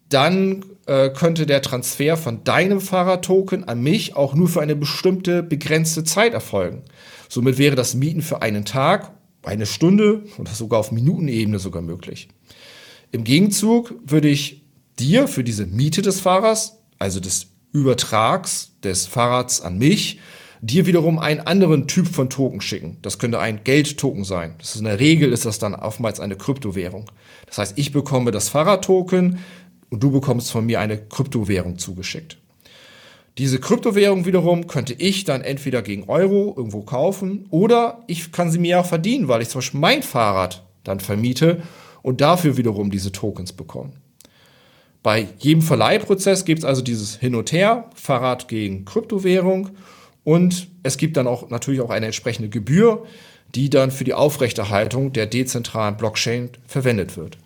dann 0.08 0.64
äh, 0.87 1.08
könnte 1.10 1.46
der 1.46 1.62
Transfer 1.62 2.16
von 2.16 2.44
deinem 2.44 2.80
Fahrradtoken 2.80 3.68
an 3.68 3.80
mich 3.80 4.16
auch 4.16 4.34
nur 4.34 4.49
für 4.49 4.60
eine 4.60 4.76
bestimmte 4.76 5.42
begrenzte 5.42 6.04
Zeit 6.04 6.34
erfolgen. 6.34 6.82
Somit 7.28 7.58
wäre 7.58 7.76
das 7.76 7.94
Mieten 7.94 8.22
für 8.22 8.42
einen 8.42 8.64
Tag 8.64 9.12
eine 9.42 9.66
Stunde 9.66 10.25
oder 10.38 10.52
sogar 10.52 10.80
auf 10.80 10.92
Minutenebene 10.92 11.59
sogar 11.59 11.82
möglich. 11.82 12.28
Im 13.12 13.25
Gegenzug 13.25 13.94
würde 14.04 14.28
ich 14.28 14.62
dir 14.99 15.28
für 15.28 15.44
diese 15.44 15.66
Miete 15.66 16.02
des 16.02 16.20
Fahrers, 16.20 16.78
also 16.99 17.20
des 17.20 17.49
Übertrags 17.73 18.73
des 18.82 19.06
Fahrrads 19.06 19.61
an 19.61 19.78
mich, 19.78 20.18
dir 20.61 20.87
wiederum 20.87 21.18
einen 21.18 21.40
anderen 21.40 21.87
Typ 21.87 22.09
von 22.09 22.28
Token 22.28 22.61
schicken. 22.61 22.99
Das 23.02 23.18
könnte 23.18 23.38
ein 23.38 23.64
Geldtoken 23.64 24.25
sein. 24.25 24.54
Das 24.59 24.75
ist 24.75 24.80
in 24.80 24.85
der 24.85 25.00
Regel 25.00 25.32
ist 25.32 25.47
das 25.47 25.59
dann 25.59 25.75
oftmals 25.75 26.20
eine 26.20 26.37
Kryptowährung. 26.37 27.06
Das 27.47 27.59
heißt, 27.59 27.78
ich 27.78 27.92
bekomme 27.92 28.30
das 28.30 28.49
Fahrradtoken 28.49 29.38
und 29.88 30.02
du 30.02 30.11
bekommst 30.11 30.50
von 30.50 30.66
mir 30.66 30.80
eine 30.80 30.99
Kryptowährung 30.99 31.78
zugeschickt. 31.78 32.39
Diese 33.40 33.59
Kryptowährung 33.59 34.26
wiederum 34.26 34.66
könnte 34.66 34.92
ich 34.92 35.25
dann 35.25 35.40
entweder 35.40 35.80
gegen 35.80 36.11
Euro 36.11 36.52
irgendwo 36.54 36.82
kaufen 36.82 37.47
oder 37.49 38.04
ich 38.06 38.32
kann 38.32 38.50
sie 38.50 38.59
mir 38.59 38.78
auch 38.78 38.85
verdienen, 38.85 39.28
weil 39.28 39.40
ich 39.40 39.49
zum 39.49 39.61
Beispiel 39.61 39.80
mein 39.80 40.02
Fahrrad 40.02 40.62
dann 40.85 41.00
vermiete 41.00 41.62
und 42.02 42.20
dafür 42.20 42.59
wiederum 42.59 42.90
diese 42.90 43.12
Tokens 43.12 43.54
bekomme. 43.54 43.92
Bei 45.02 45.26
jedem 45.38 45.62
Verleihprozess 45.62 46.44
gibt 46.44 46.59
es 46.59 46.64
also 46.66 46.82
dieses 46.82 47.16
Hin 47.16 47.35
und 47.35 47.50
Her, 47.50 47.88
Fahrrad 47.94 48.47
gegen 48.47 48.85
Kryptowährung 48.85 49.70
und 50.23 50.68
es 50.82 50.99
gibt 50.99 51.16
dann 51.16 51.26
auch 51.26 51.49
natürlich 51.49 51.80
auch 51.80 51.88
eine 51.88 52.04
entsprechende 52.04 52.50
Gebühr, 52.50 53.06
die 53.54 53.70
dann 53.70 53.90
für 53.90 54.04
die 54.04 54.12
Aufrechterhaltung 54.12 55.14
der 55.14 55.25
dezentralen 55.25 55.97
Blockchain 55.97 56.50
verwendet 56.66 57.16
wird. 57.16 57.38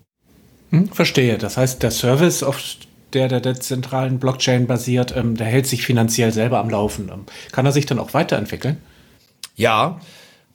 Hm, 0.71 0.89
verstehe. 0.89 1.39
Das 1.39 1.57
heißt, 1.57 1.85
der 1.85 1.93
Service 1.93 2.43
auf 2.43 2.59
der 3.15 3.29
der 3.29 3.41
dezentralen 3.41 4.19
Blockchain 4.19 4.67
basiert, 4.67 5.15
ähm, 5.17 5.37
der 5.37 5.47
hält 5.47 5.67
sich 5.67 5.85
finanziell 5.87 6.33
selber 6.33 6.59
am 6.59 6.71
Laufen. 6.71 7.11
Ähm, 7.13 7.25
kann 7.53 7.67
er 7.67 7.73
sich 7.73 7.87
dann 7.87 7.99
auch 7.99 8.15
weiterentwickeln? 8.15 8.79
Ja, 9.57 10.01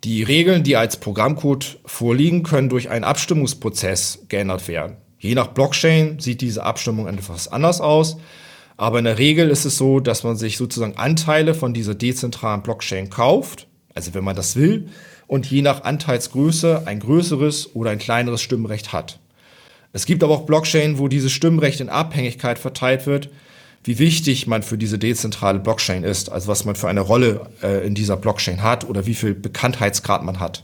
die 0.04 0.24
Regeln, 0.24 0.64
die 0.64 0.78
als 0.78 0.98
Programmcode 0.98 1.80
vorliegen, 1.86 2.44
können 2.44 2.70
durch 2.70 2.90
einen 2.90 3.04
Abstimmungsprozess 3.04 4.26
geändert 4.30 4.68
werden. 4.68 4.98
Je 5.20 5.36
nach 5.36 5.48
Blockchain 5.48 6.20
sieht 6.20 6.42
diese 6.42 6.64
Abstimmung 6.64 7.08
etwas 7.08 7.50
anders 7.50 7.82
aus. 7.82 8.18
Aber 8.78 9.00
in 9.00 9.06
der 9.06 9.18
Regel 9.18 9.50
ist 9.50 9.66
es 9.66 9.78
so, 9.78 10.00
dass 10.00 10.24
man 10.24 10.38
sich 10.38 10.56
sozusagen 10.56 10.96
Anteile 10.96 11.54
von 11.54 11.74
dieser 11.74 11.96
dezentralen 11.96 12.64
Blockchain 12.64 13.10
kauft, 13.10 13.68
also 13.94 14.14
wenn 14.14 14.24
man 14.24 14.38
das 14.38 14.56
will, 14.56 14.88
und 15.28 15.46
je 15.46 15.62
nach 15.62 15.84
Anteilsgröße 15.84 16.84
ein 16.86 17.02
größeres 17.02 17.76
oder 17.76 17.92
ein 17.92 18.00
kleineres 18.00 18.42
Stimmrecht 18.42 18.94
hat. 18.94 19.20
Es 19.92 20.06
gibt 20.06 20.24
aber 20.24 20.34
auch 20.34 20.46
Blockchain, 20.46 21.00
wo 21.00 21.08
dieses 21.08 21.32
Stimmrecht 21.32 21.80
in 21.82 21.90
Abhängigkeit 21.90 22.60
verteilt 22.60 23.06
wird, 23.08 23.30
wie 23.84 23.98
wichtig 23.98 24.46
man 24.46 24.62
für 24.62 24.78
diese 24.78 25.00
dezentrale 25.00 25.60
Blockchain 25.60 26.04
ist, 26.04 26.32
also 26.32 26.48
was 26.48 26.66
man 26.66 26.76
für 26.76 26.90
eine 26.90 27.00
Rolle 27.00 27.50
äh, 27.64 27.86
in 27.86 27.96
dieser 27.96 28.18
Blockchain 28.18 28.62
hat 28.62 28.88
oder 28.88 29.06
wie 29.06 29.16
viel 29.16 29.34
Bekanntheitsgrad 29.34 30.24
man 30.24 30.40
hat. 30.40 30.64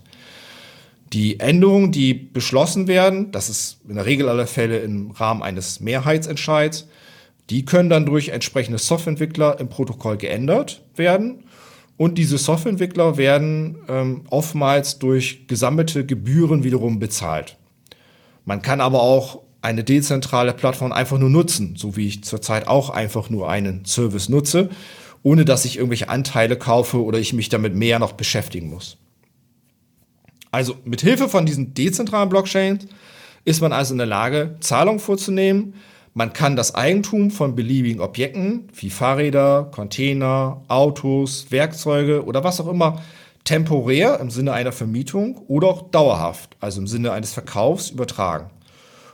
Die 1.13 1.39
Änderungen, 1.39 1.91
die 1.91 2.13
beschlossen 2.13 2.87
werden, 2.87 3.31
das 3.31 3.49
ist 3.49 3.77
in 3.87 3.95
der 3.95 4.05
Regel 4.05 4.27
aller 4.27 4.47
Fälle 4.47 4.79
im 4.79 5.11
Rahmen 5.11 5.43
eines 5.43 5.79
Mehrheitsentscheids, 5.79 6.87
die 7.49 7.63
können 7.63 7.89
dann 7.89 8.05
durch 8.05 8.29
entsprechende 8.29 8.79
Softwareentwickler 8.79 9.59
im 9.59 9.69
Protokoll 9.69 10.17
geändert 10.17 10.81
werden. 10.95 11.43
Und 11.97 12.17
diese 12.17 12.37
Softwareentwickler 12.37 13.17
werden 13.17 13.77
ähm, 13.87 14.23
oftmals 14.29 14.99
durch 14.99 15.47
gesammelte 15.47 16.05
Gebühren 16.05 16.63
wiederum 16.63 16.99
bezahlt. 16.99 17.55
Man 18.45 18.61
kann 18.61 18.79
aber 18.79 19.01
auch 19.01 19.41
eine 19.61 19.83
dezentrale 19.83 20.53
Plattform 20.53 20.91
einfach 20.91 21.17
nur 21.17 21.29
nutzen, 21.29 21.75
so 21.75 21.97
wie 21.97 22.07
ich 22.07 22.23
zurzeit 22.23 22.67
auch 22.67 22.91
einfach 22.91 23.29
nur 23.31 23.49
einen 23.49 23.83
Service 23.85 24.29
nutze, 24.29 24.69
ohne 25.23 25.43
dass 25.43 25.65
ich 25.65 25.77
irgendwelche 25.77 26.07
Anteile 26.07 26.55
kaufe 26.55 27.03
oder 27.03 27.17
ich 27.17 27.33
mich 27.33 27.49
damit 27.49 27.73
mehr 27.73 27.97
noch 27.97 28.13
beschäftigen 28.13 28.69
muss. 28.69 28.97
Also 30.51 30.75
mit 30.85 31.01
Hilfe 31.01 31.27
von 31.27 31.47
diesen 31.47 31.73
dezentralen 31.73 32.29
Blockchains 32.29 32.85
ist 33.43 33.61
man 33.61 33.73
also 33.73 33.93
in 33.93 33.97
der 33.97 34.07
Lage, 34.07 34.55
Zahlungen 34.59 34.99
vorzunehmen. 34.99 35.73
Man 36.13 36.31
kann 36.31 36.55
das 36.55 36.75
Eigentum 36.75 37.31
von 37.31 37.55
beliebigen 37.55 38.01
Objekten 38.01 38.69
wie 38.73 38.89
Fahrräder, 38.89 39.69
Container, 39.71 40.61
Autos, 40.67 41.47
Werkzeuge 41.49 42.23
oder 42.23 42.43
was 42.43 42.61
auch 42.61 42.67
immer 42.67 43.01
temporär 43.45 44.19
im 44.19 44.29
Sinne 44.29 44.51
einer 44.53 44.73
Vermietung 44.73 45.37
oder 45.47 45.67
auch 45.67 45.89
dauerhaft, 45.89 46.57
also 46.59 46.81
im 46.81 46.87
Sinne 46.87 47.13
eines 47.13 47.33
Verkaufs 47.33 47.89
übertragen. 47.89 48.49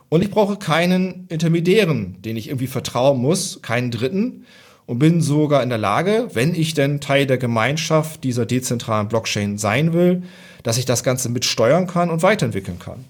Und 0.10 0.24
ich 0.24 0.32
brauche 0.32 0.58
keinen 0.58 1.28
Intermediären, 1.30 2.22
den 2.22 2.36
ich 2.36 2.48
irgendwie 2.48 2.68
vertrauen 2.68 3.22
muss, 3.22 3.62
keinen 3.62 3.92
Dritten 3.92 4.46
und 4.86 5.00
bin 5.00 5.22
sogar 5.22 5.64
in 5.64 5.70
der 5.70 5.78
Lage, 5.78 6.28
wenn 6.34 6.54
ich 6.56 6.74
denn 6.74 7.00
Teil 7.00 7.26
der 7.26 7.38
Gemeinschaft 7.38 8.24
dieser 8.24 8.46
dezentralen 8.46 9.08
Blockchain 9.08 9.58
sein 9.58 9.94
will, 9.94 10.24
dass 10.64 10.78
ich 10.78 10.86
das 10.86 11.04
Ganze 11.04 11.30
mitsteuern 11.30 11.88
kann 11.88 12.10
und 12.10 12.24
weiterentwickeln 12.24 12.80
kann. 12.80 13.06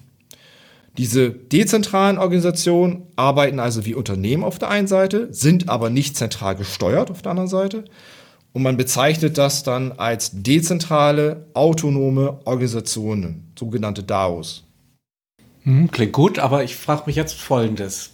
Diese 0.98 1.30
dezentralen 1.30 2.18
Organisationen 2.18 3.02
arbeiten 3.16 3.58
also 3.58 3.86
wie 3.86 3.94
Unternehmen 3.94 4.44
auf 4.44 4.58
der 4.58 4.68
einen 4.68 4.86
Seite, 4.86 5.28
sind 5.32 5.68
aber 5.68 5.88
nicht 5.88 6.16
zentral 6.16 6.54
gesteuert 6.54 7.10
auf 7.10 7.22
der 7.22 7.30
anderen 7.30 7.48
Seite. 7.48 7.84
Und 8.52 8.62
man 8.62 8.76
bezeichnet 8.76 9.38
das 9.38 9.62
dann 9.62 9.92
als 9.92 10.30
dezentrale, 10.32 11.46
autonome 11.54 12.40
Organisationen, 12.44 13.50
sogenannte 13.58 14.02
DAOs. 14.02 14.64
Hm, 15.62 15.90
klingt 15.90 16.12
gut, 16.12 16.38
aber 16.38 16.64
ich 16.64 16.76
frage 16.76 17.04
mich 17.06 17.16
jetzt 17.16 17.34
Folgendes. 17.34 18.10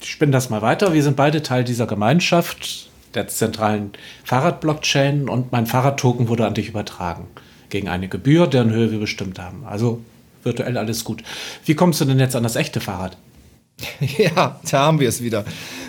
Ich 0.00 0.10
spinne 0.10 0.32
das 0.32 0.48
mal 0.48 0.62
weiter. 0.62 0.92
Wir 0.92 1.02
sind 1.02 1.16
beide 1.16 1.42
Teil 1.42 1.64
dieser 1.64 1.86
Gemeinschaft, 1.86 2.88
der 3.14 3.28
zentralen 3.28 3.92
Fahrradblockchain 4.24 5.28
und 5.28 5.50
mein 5.52 5.66
Fahrradtoken 5.66 6.28
wurde 6.28 6.46
an 6.46 6.54
dich 6.54 6.68
übertragen 6.68 7.26
gegen 7.68 7.88
eine 7.88 8.08
Gebühr, 8.08 8.46
deren 8.46 8.70
Höhe 8.70 8.90
wir 8.90 8.98
bestimmt 8.98 9.38
haben. 9.38 9.64
Also 9.64 10.00
virtuell 10.42 10.76
alles 10.76 11.04
gut. 11.04 11.22
Wie 11.64 11.74
kommst 11.74 12.00
du 12.00 12.04
denn 12.04 12.18
jetzt 12.18 12.36
an 12.36 12.42
das 12.42 12.56
echte 12.56 12.80
Fahrrad? 12.80 13.16
Ja, 14.18 14.60
da 14.70 14.78
haben 14.78 15.00
wir 15.00 15.08
es 15.08 15.22
wieder. 15.22 15.44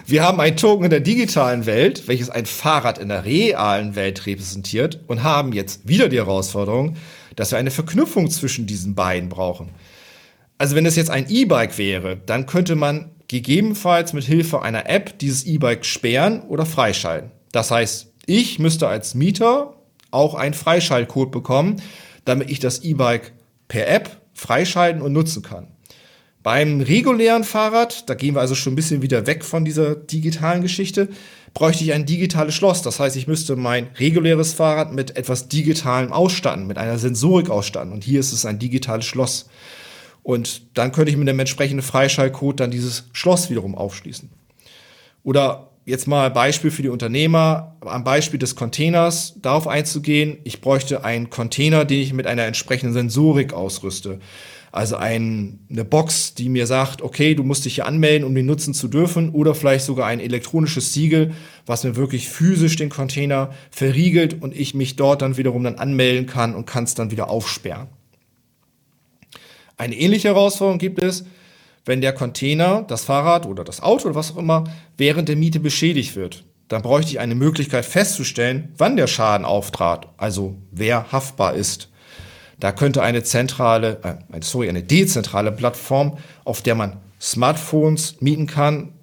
Wir 0.06 0.24
haben 0.24 0.40
ein 0.40 0.58
Token 0.58 0.86
in 0.86 0.90
der 0.90 1.00
digitalen 1.00 1.66
Welt, 1.66 2.08
welches 2.08 2.30
ein 2.30 2.46
Fahrrad 2.46 2.98
in 2.98 3.10
der 3.10 3.26
realen 3.26 3.96
Welt 3.96 4.26
repräsentiert 4.26 5.00
und 5.08 5.24
haben 5.24 5.54
jetzt 5.54 5.88
wieder 5.88 6.10
die 6.10 6.18
Herausforderung, 6.18 6.96
dass 7.36 7.52
wir 7.52 7.58
eine 7.58 7.72
Verknüpfung 7.72 8.30
zwischen 8.30 8.68
diesen 8.68 8.96
beiden 8.96 9.30
brauchen. 9.30 9.70
Also 10.58 10.76
wenn 10.76 10.86
es 10.86 10.96
jetzt 10.96 11.10
ein 11.10 11.30
E-Bike 11.30 11.78
wäre, 11.78 12.18
dann 12.26 12.46
könnte 12.46 12.76
man 12.76 13.12
gegebenenfalls 13.28 14.14
mit 14.14 14.26
Hilfe 14.26 14.62
einer 14.62 14.90
App 14.90 15.18
dieses 15.20 15.46
E-Bike 15.46 15.86
sperren 15.86 16.42
oder 16.42 16.66
freischalten. 16.66 17.32
Das 17.52 17.72
heißt, 17.72 18.14
ich 18.26 18.60
müsste 18.60 18.88
als 18.88 19.16
Mieter 19.16 19.76
auch 20.12 20.36
einen 20.36 20.54
Freischaltcode 20.54 21.32
bekommen, 21.32 21.82
damit 22.26 22.52
ich 22.52 22.60
das 22.60 22.80
E-Bike 22.80 23.32
per 23.68 23.88
App 23.88 24.22
freischalten 24.34 25.02
und 25.02 25.14
nutzen 25.14 25.42
kann. 25.42 25.68
Beim 26.44 26.82
regulären 26.82 27.44
Fahrrad, 27.44 28.10
da 28.10 28.16
gehen 28.16 28.36
wir 28.36 28.42
also 28.42 28.56
schon 28.56 28.74
ein 28.74 28.76
bisschen 28.76 29.02
wieder 29.02 29.28
weg 29.28 29.46
von 29.46 29.64
dieser 29.64 29.96
digitalen 29.96 30.64
Geschichte, 30.64 31.10
bräuchte 31.54 31.84
ich 31.84 31.94
ein 31.94 32.06
digitales 32.06 32.56
Schloss. 32.56 32.82
Das 32.82 33.00
heißt, 33.00 33.16
ich 33.16 33.28
müsste 33.28 33.56
mein 33.56 33.90
reguläres 34.00 34.54
Fahrrad 34.54 34.94
mit 34.94 35.18
etwas 35.18 35.50
Digitalem 35.50 36.12
ausstatten, 36.12 36.66
mit 36.66 36.78
einer 36.78 36.98
Sensorik 36.98 37.50
ausstatten. 37.50 37.92
Und 37.92 38.04
hier 38.04 38.20
ist 38.20 38.32
es 38.32 38.46
ein 38.46 38.58
digitales 38.58 39.06
Schloss. 39.06 39.50
Und 40.24 40.78
dann 40.78 40.92
könnte 40.92 41.12
ich 41.12 41.18
mit 41.18 41.28
dem 41.28 41.40
entsprechenden 41.40 41.84
Freischaltcode 41.84 42.60
dann 42.60 42.72
dieses 42.72 43.06
Schloss 43.12 43.50
wiederum 43.50 43.76
aufschließen. 43.76 44.30
Oder 45.24 45.72
jetzt 45.86 46.08
mal 46.08 46.30
Beispiel 46.30 46.72
für 46.72 46.82
die 46.82 46.90
Unternehmer, 46.90 47.76
am 47.82 48.04
Beispiel 48.04 48.40
des 48.40 48.56
Containers 48.56 49.36
darauf 49.42 49.68
einzugehen. 49.68 50.38
Ich 50.44 50.62
bräuchte 50.62 51.04
einen 51.04 51.30
Container, 51.30 51.86
den 51.86 52.02
ich 52.02 52.14
mit 52.14 52.28
einer 52.28 52.46
entsprechenden 52.46 52.94
Sensorik 52.94 53.54
ausrüste. 53.54 54.20
Also 54.72 54.96
ein, 54.96 55.60
eine 55.70 55.84
Box, 55.84 56.34
die 56.34 56.48
mir 56.48 56.66
sagt, 56.66 57.02
okay, 57.02 57.36
du 57.36 57.44
musst 57.44 57.66
dich 57.66 57.76
hier 57.76 57.86
anmelden, 57.86 58.26
um 58.26 58.34
den 58.34 58.46
nutzen 58.46 58.74
zu 58.74 58.88
dürfen, 58.88 59.32
oder 59.32 59.54
vielleicht 59.54 59.86
sogar 59.86 60.08
ein 60.08 60.22
elektronisches 60.22 60.94
Siegel, 60.94 61.34
was 61.66 61.84
mir 61.84 61.98
wirklich 61.98 62.30
physisch 62.30 62.78
den 62.78 62.90
Container 62.90 63.54
verriegelt 63.70 64.42
und 64.42 64.56
ich 64.56 64.74
mich 64.74 64.96
dort 64.96 65.22
dann 65.22 65.36
wiederum 65.36 65.64
dann 65.64 65.76
anmelden 65.76 66.26
kann 66.26 66.56
und 66.56 66.66
kann 66.66 66.86
es 66.86 66.96
dann 66.96 67.12
wieder 67.12 67.30
aufsperren. 67.30 67.88
Eine 69.78 69.96
ähnliche 69.96 70.30
Herausforderung 70.30 70.80
gibt 70.80 71.02
es, 71.02 71.26
wenn 71.86 72.02
der 72.02 72.14
Container, 72.14 72.84
das 72.88 73.04
Fahrrad 73.04 73.46
oder 73.46 73.64
das 73.64 73.82
Auto 73.82 74.06
oder 74.06 74.16
was 74.16 74.32
auch 74.32 74.38
immer 74.38 74.66
während 74.98 75.28
der 75.28 75.36
Miete 75.36 75.60
beschädigt 75.60 76.16
wird. 76.16 76.46
Dann 76.68 76.84
bräuchte 76.84 77.12
ich 77.12 77.20
eine 77.20 77.36
Möglichkeit 77.36 77.86
festzustellen, 77.86 78.72
wann 78.78 78.96
der 78.96 79.08
Schaden 79.08 79.46
auftrat, 79.46 80.08
also 80.16 80.56
wer 80.72 81.12
haftbar 81.12 81.56
ist. 81.56 81.91
Da 82.62 82.72
könnte 82.72 83.02
eine 83.02 83.24
zentrale, 83.24 84.00
äh, 84.04 84.40
sorry, 84.42 84.70
eine 84.70 84.84
dezentrale 84.84 85.52
Plattform, 85.52 86.18
auf 86.46 86.62
der 86.62 86.76
man 86.76 86.98
Smartphones 87.20 88.22
mieten 88.22 88.46
kann, 88.46 88.94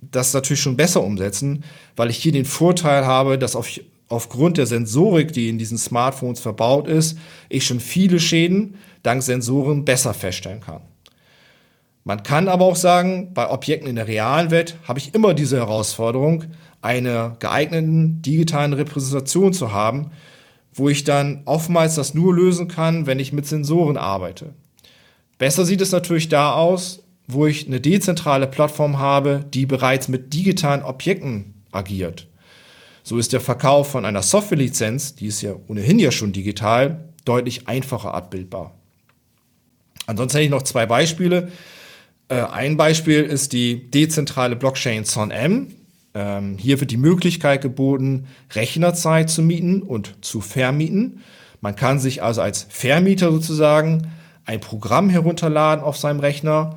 das 0.00 0.32
natürlich 0.32 0.62
schon 0.62 0.78
besser 0.78 1.04
umsetzen, 1.04 1.62
weil 1.94 2.10
ich 2.10 2.16
hier 2.16 2.32
den 2.32 2.46
Vorteil 2.46 3.06
habe, 3.06 3.38
dass 3.38 3.54
auf, 3.54 3.68
aufgrund 4.08 4.56
der 4.56 4.66
Sensorik, 4.66 5.32
die 5.32 5.50
in 5.50 5.58
diesen 5.58 5.76
Smartphones 5.76 6.40
verbaut 6.40 6.88
ist, 6.88 7.18
ich 7.50 7.66
schon 7.66 7.80
viele 7.80 8.18
Schäden 8.18 8.76
dank 9.02 9.22
Sensoren 9.22 9.84
besser 9.84 10.14
feststellen 10.14 10.60
kann. 10.60 10.80
Man 12.04 12.22
kann 12.22 12.48
aber 12.48 12.64
auch 12.64 12.76
sagen, 12.76 13.34
bei 13.34 13.48
Objekten 13.50 13.88
in 13.88 13.96
der 13.96 14.08
realen 14.08 14.50
Welt 14.50 14.76
habe 14.88 14.98
ich 14.98 15.14
immer 15.14 15.34
diese 15.34 15.58
Herausforderung, 15.58 16.44
eine 16.80 17.36
geeigneten 17.40 18.22
digitalen 18.22 18.72
Repräsentation 18.72 19.52
zu 19.52 19.72
haben, 19.72 20.10
wo 20.74 20.88
ich 20.88 21.04
dann 21.04 21.42
oftmals 21.44 21.94
das 21.94 22.14
nur 22.14 22.34
lösen 22.34 22.68
kann, 22.68 23.06
wenn 23.06 23.18
ich 23.18 23.32
mit 23.32 23.46
Sensoren 23.46 23.96
arbeite. 23.96 24.54
Besser 25.38 25.64
sieht 25.64 25.80
es 25.80 25.92
natürlich 25.92 26.28
da 26.28 26.54
aus, 26.54 27.02
wo 27.26 27.46
ich 27.46 27.66
eine 27.66 27.80
dezentrale 27.80 28.46
Plattform 28.46 28.98
habe, 28.98 29.44
die 29.52 29.66
bereits 29.66 30.08
mit 30.08 30.32
digitalen 30.34 30.82
Objekten 30.82 31.54
agiert. 31.72 32.28
So 33.02 33.18
ist 33.18 33.32
der 33.32 33.40
Verkauf 33.40 33.90
von 33.90 34.04
einer 34.04 34.22
Softwarelizenz, 34.22 35.14
die 35.14 35.26
ist 35.26 35.42
ja 35.42 35.54
ohnehin 35.66 35.98
ja 35.98 36.12
schon 36.12 36.32
digital, 36.32 37.08
deutlich 37.24 37.68
einfacher 37.68 38.14
abbildbar. 38.14 38.74
Ansonsten 40.06 40.38
hätte 40.38 40.44
ich 40.44 40.50
noch 40.50 40.62
zwei 40.62 40.86
Beispiele. 40.86 41.50
Äh, 42.28 42.42
ein 42.42 42.76
Beispiel 42.76 43.22
ist 43.22 43.52
die 43.52 43.90
dezentrale 43.90 44.56
Blockchain 44.56 45.04
SonM. 45.04 45.68
Ähm, 46.14 46.56
hier 46.58 46.80
wird 46.80 46.90
die 46.90 46.96
Möglichkeit 46.96 47.62
geboten, 47.62 48.26
Rechnerzeit 48.52 49.30
zu 49.30 49.42
mieten 49.42 49.82
und 49.82 50.16
zu 50.20 50.40
vermieten. 50.40 51.20
Man 51.60 51.76
kann 51.76 51.98
sich 51.98 52.22
also 52.22 52.42
als 52.42 52.66
Vermieter 52.68 53.30
sozusagen 53.30 54.08
ein 54.44 54.60
Programm 54.60 55.08
herunterladen 55.08 55.84
auf 55.84 55.96
seinem 55.96 56.20
Rechner 56.20 56.76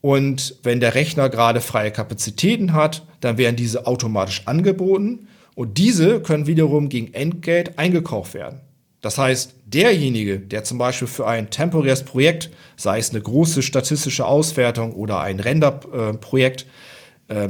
und 0.00 0.56
wenn 0.64 0.80
der 0.80 0.94
Rechner 0.94 1.28
gerade 1.28 1.60
freie 1.60 1.92
Kapazitäten 1.92 2.72
hat, 2.72 3.06
dann 3.20 3.38
werden 3.38 3.56
diese 3.56 3.86
automatisch 3.86 4.42
angeboten 4.46 5.28
und 5.54 5.78
diese 5.78 6.20
können 6.20 6.46
wiederum 6.46 6.88
gegen 6.88 7.14
Entgelt 7.14 7.78
eingekauft 7.78 8.34
werden. 8.34 8.60
Das 9.00 9.18
heißt, 9.18 9.54
derjenige, 9.66 10.38
der 10.38 10.64
zum 10.64 10.78
Beispiel 10.78 11.08
für 11.08 11.26
ein 11.26 11.50
temporäres 11.50 12.04
Projekt, 12.04 12.50
sei 12.76 12.98
es 12.98 13.10
eine 13.10 13.20
große 13.20 13.62
statistische 13.62 14.26
Auswertung 14.26 14.92
oder 14.92 15.20
ein 15.20 15.40
Renderprojekt, 15.40 16.62
äh, 16.62 16.66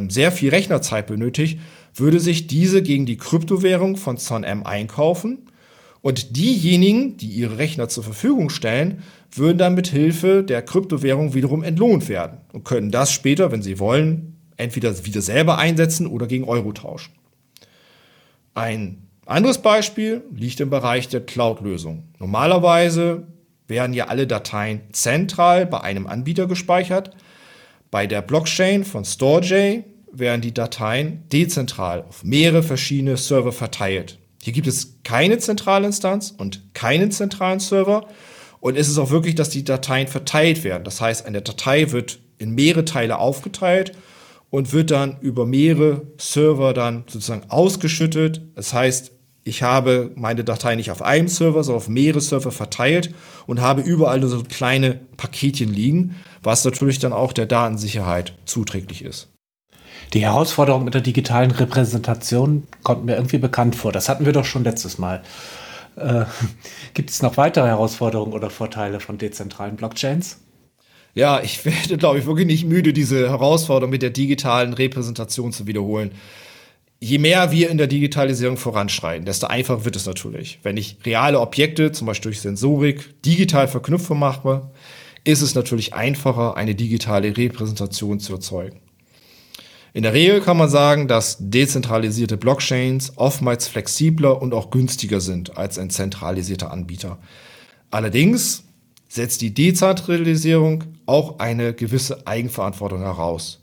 sehr 0.09 0.33
viel 0.33 0.51
Rechnerzeit 0.51 1.07
benötigt, 1.07 1.59
würde 1.95 2.21
sich 2.21 2.47
diese 2.47 2.83
gegen 2.83 3.07
die 3.07 3.17
Kryptowährung 3.17 3.97
von 3.97 4.17
ZonM 4.17 4.65
einkaufen 4.65 5.51
und 6.03 6.37
diejenigen, 6.37 7.17
die 7.17 7.29
ihre 7.29 7.59
Rechner 7.59 7.89
zur 7.89 8.03
Verfügung 8.03 8.51
stellen, 8.51 9.03
würden 9.31 9.59
dann 9.59 9.75
mit 9.75 9.87
Hilfe 9.87 10.43
der 10.43 10.63
Kryptowährung 10.63 11.33
wiederum 11.33 11.63
entlohnt 11.63 12.09
werden 12.09 12.39
und 12.53 12.65
können 12.65 12.91
das 12.91 13.13
später, 13.13 13.53
wenn 13.53 13.63
sie 13.63 13.79
wollen, 13.79 14.37
entweder 14.57 15.05
wieder 15.07 15.23
selber 15.23 15.59
einsetzen 15.59 16.07
oder 16.07 16.27
gegen 16.27 16.45
Euro 16.45 16.73
tauschen. 16.73 17.15
Ein 18.55 19.09
anderes 19.27 19.59
Beispiel 19.63 20.23
liegt 20.35 20.61
im 20.61 20.71
Bereich 20.71 21.09
der 21.09 21.25
Cloud-Lösung. 21.25 22.05
Normalerweise 22.19 23.27
werden 23.69 23.95
ja 23.95 24.09
alle 24.09 24.27
Dateien 24.27 24.81
zentral 24.93 25.67
bei 25.67 25.81
einem 25.81 26.07
Anbieter 26.07 26.47
gespeichert. 26.47 27.17
Bei 27.93 28.07
der 28.07 28.23
Blockchain 28.23 28.85
von 28.85 29.05
StoreJ 29.05 29.83
werden 30.11 30.41
die 30.41 30.55
Dateien 30.55 31.25
dezentral 31.31 32.07
auf 32.09 32.25
mehrere 32.25 32.63
verschiedene 32.63 33.19
Server 33.19 33.53
verteilt. 33.53 34.19
Hier 34.43 34.55
gibt 34.55 34.67
es 34.67 35.01
keine 35.05 35.37
Zentralinstanz 35.37 36.35
und 36.37 36.73
keinen 36.73 37.11
zentralen 37.11 37.61
Server. 37.61 38.07
Und 38.61 38.79
es 38.79 38.89
ist 38.89 38.97
auch 38.97 39.11
wirklich, 39.11 39.35
dass 39.35 39.51
die 39.51 39.63
Dateien 39.63 40.09
verteilt 40.09 40.65
werden. 40.65 40.85
Das 40.85 41.03
heißt, 41.03 41.27
eine 41.27 41.43
Datei 41.43 41.93
wird 41.93 42.19
in 42.39 42.55
mehrere 42.55 42.87
Teile 42.87 43.19
aufgeteilt 43.19 43.93
und 44.49 44.73
wird 44.73 44.91
dann 44.91 45.19
über 45.21 45.45
mehrere 45.45 46.07
Server 46.17 46.73
dann 46.73 47.05
sozusagen 47.09 47.51
ausgeschüttet. 47.51 48.41
Das 48.55 48.73
heißt, 48.73 49.13
ich 49.45 49.63
habe 49.63 50.13
meine 50.15 50.45
Datei 50.45 50.77
nicht 50.77 50.91
auf 50.91 51.03
einem 51.03 51.29
Server, 51.29 51.63
sondern 51.63 51.83
auf 51.83 51.89
mehrere 51.89 52.21
Server 52.23 52.53
verteilt 52.53 53.13
und 53.47 53.61
habe 53.61 53.83
überall 53.83 54.21
nur 54.21 54.31
so 54.31 54.43
kleine 54.45 55.01
Paketchen 55.17 55.73
liegen, 55.73 56.17
was 56.43 56.65
natürlich 56.65 56.99
dann 56.99 57.13
auch 57.13 57.33
der 57.33 57.47
Datensicherheit 57.47 58.35
zuträglich 58.45 59.05
ist. 59.05 59.29
Die 60.13 60.21
Herausforderung 60.21 60.85
mit 60.85 60.95
der 60.95 61.01
digitalen 61.01 61.51
Repräsentation 61.51 62.65
kommt 62.83 63.05
mir 63.05 63.15
irgendwie 63.15 63.39
bekannt 63.39 63.77
vor. 63.77 63.93
Das 63.93 64.09
hatten 64.09 64.27
wir 64.27 64.33
doch 64.33 64.45
schon 64.45 64.65
letztes 64.65 64.99
Mal. 64.99 65.23
Äh, 65.97 66.25
gibt 66.95 67.11
es 67.11 67.23
noch 67.23 67.37
weitere 67.37 67.67
Herausforderungen 67.67 68.33
oder 68.33 68.51
Vorteile 68.51 69.01
von 69.01 69.19
dezentralen 69.19 69.77
Blockchains? 69.77 70.39
Ja, 71.15 71.41
ich 71.43 71.65
werde, 71.65 71.99
glaube 71.99 72.19
ich, 72.19 72.27
wirklich 72.27 72.47
nicht 72.47 72.65
müde, 72.65 72.93
diese 72.93 73.29
Herausforderung 73.29 73.91
mit 73.91 74.03
der 74.03 74.11
digitalen 74.11 74.73
Repräsentation 74.73 75.53
zu 75.53 75.67
wiederholen. 75.67 76.13
Je 77.01 77.19
mehr 77.19 77.51
wir 77.51 77.69
in 77.69 77.79
der 77.79 77.89
Digitalisierung 77.89 78.57
voranschreiten, 78.57 79.27
desto 79.27 79.49
einfacher 79.49 79.85
wird 79.85 79.97
es 79.97 80.07
natürlich. 80.07 80.61
Wenn 80.63 80.77
ich 80.77 80.99
reale 81.05 81.41
Objekte, 81.41 81.93
zum 81.93 82.07
Beispiel 82.07 82.31
durch 82.31 82.41
Sensorik, 82.41 83.23
digital 83.23 83.67
verknüpfen 83.67 84.19
mache, 84.19 84.71
ist 85.25 85.43
es 85.43 85.55
natürlich 85.55 85.95
einfacher, 85.95 86.57
eine 86.57 86.75
digitale 86.75 87.37
Repräsentation 87.37 88.21
zu 88.21 88.33
erzeugen. 88.35 88.81
In 89.95 90.05
der 90.05 90.15
Regel 90.15 90.41
kann 90.41 90.57
man 90.57 90.71
sagen, 90.71 91.07
dass 91.07 91.37
dezentralisierte 91.39 92.39
Blockchains 92.39 93.13
oftmals 93.17 93.69
flexibler 93.69 94.41
und 94.41 94.55
auch 94.55 94.71
günstiger 94.71 95.21
sind 95.21 95.57
als 95.59 95.79
ein 95.79 95.91
zentralisierter 95.91 96.71
Anbieter. 96.71 97.19
Allerdings 97.91 98.65
setzt 99.09 99.43
die 99.43 99.53
Dezentralisierung 99.53 100.85
auch 101.05 101.39
eine 101.39 101.75
gewisse 101.75 102.27
Eigenverantwortung 102.27 103.01
heraus. 103.01 103.61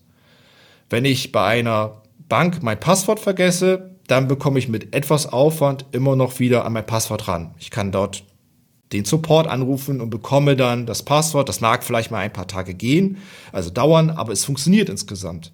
Wenn 0.87 1.05
ich 1.05 1.31
bei 1.31 1.43
einer 1.43 2.03
Bank 2.29 2.61
mein 2.61 2.79
Passwort 2.79 3.19
vergesse, 3.19 3.95
dann 4.05 4.27
bekomme 4.27 4.59
ich 4.59 4.67
mit 4.67 4.93
etwas 4.93 5.33
Aufwand 5.33 5.85
immer 5.91 6.15
noch 6.15 6.39
wieder 6.39 6.65
an 6.65 6.73
mein 6.73 6.85
Passwort 6.85 7.27
ran. 7.27 7.55
Ich 7.57 7.71
kann 7.71 7.91
dort 7.91 8.23
den 8.91 9.05
Support 9.05 9.47
anrufen 9.47 10.01
und 10.01 10.09
bekomme 10.09 10.55
dann 10.55 10.85
das 10.85 11.03
Passwort. 11.03 11.49
Das 11.49 11.61
mag 11.61 11.83
vielleicht 11.83 12.11
mal 12.11 12.19
ein 12.19 12.33
paar 12.33 12.47
Tage 12.47 12.73
gehen, 12.73 13.17
also 13.51 13.69
dauern, 13.69 14.09
aber 14.09 14.31
es 14.31 14.45
funktioniert 14.45 14.89
insgesamt. 14.89 15.51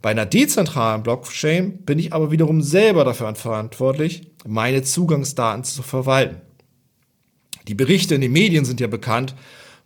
Bei 0.00 0.10
einer 0.10 0.26
dezentralen 0.26 1.02
Blockchain 1.02 1.78
bin 1.84 1.98
ich 1.98 2.12
aber 2.12 2.32
wiederum 2.32 2.60
selber 2.60 3.04
dafür 3.04 3.34
verantwortlich, 3.34 4.26
meine 4.44 4.82
Zugangsdaten 4.82 5.64
zu 5.64 5.82
verwalten. 5.82 6.40
Die 7.68 7.74
Berichte 7.74 8.16
in 8.16 8.20
den 8.20 8.32
Medien 8.32 8.64
sind 8.64 8.80
ja 8.80 8.88
bekannt, 8.88 9.36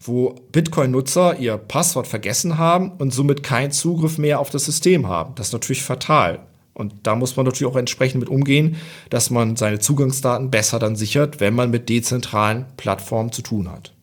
wo 0.01 0.35
Bitcoin-Nutzer 0.53 1.39
ihr 1.39 1.59
Passwort 1.59 2.07
vergessen 2.07 2.57
haben 2.57 2.93
und 2.93 3.13
somit 3.13 3.43
keinen 3.43 3.73
Zugriff 3.73 4.17
mehr 4.17 4.41
auf 4.41 4.49
das 4.49 4.65
System 4.65 5.07
haben. 5.07 5.35
Das 5.35 5.49
ist 5.49 5.53
natürlich 5.53 5.83
fatal. 5.83 6.47
Und 6.77 6.93
da 7.05 7.17
muss 7.17 7.37
man 7.37 7.47
natürlich 7.47 7.73
auch 7.73 7.79
entsprechend 7.79 8.21
mit 8.21 8.29
umgehen, 8.29 8.77
dass 9.09 9.31
man 9.31 9.57
seine 9.57 9.79
Zugangsdaten 9.79 10.51
besser 10.51 10.79
dann 10.79 10.95
sichert, 10.95 11.41
wenn 11.41 11.55
man 11.55 11.71
mit 11.71 11.89
dezentralen 11.89 12.67
Plattformen 12.77 13.33
zu 13.33 13.41
tun 13.41 13.73
hat. 13.73 13.95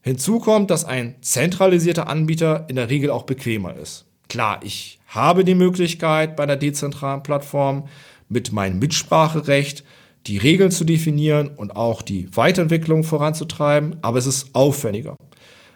Hinzu 0.00 0.38
kommt, 0.38 0.70
dass 0.70 0.86
ein 0.86 1.16
zentralisierter 1.20 2.08
Anbieter 2.08 2.64
in 2.68 2.76
der 2.76 2.88
Regel 2.88 3.10
auch 3.10 3.24
bequemer 3.24 3.76
ist. 3.76 4.06
Klar, 4.30 4.60
ich 4.62 4.98
habe 5.08 5.44
die 5.44 5.54
Möglichkeit 5.54 6.36
bei 6.36 6.46
der 6.46 6.56
dezentralen 6.56 7.22
Plattform 7.22 7.86
mit 8.30 8.52
meinem 8.52 8.78
Mitspracherecht 8.78 9.84
die 10.26 10.38
Regeln 10.38 10.70
zu 10.70 10.84
definieren 10.84 11.48
und 11.48 11.76
auch 11.76 12.00
die 12.00 12.34
Weiterentwicklung 12.34 13.04
voranzutreiben, 13.04 13.96
aber 14.00 14.16
es 14.16 14.26
ist 14.26 14.54
aufwendiger. 14.54 15.16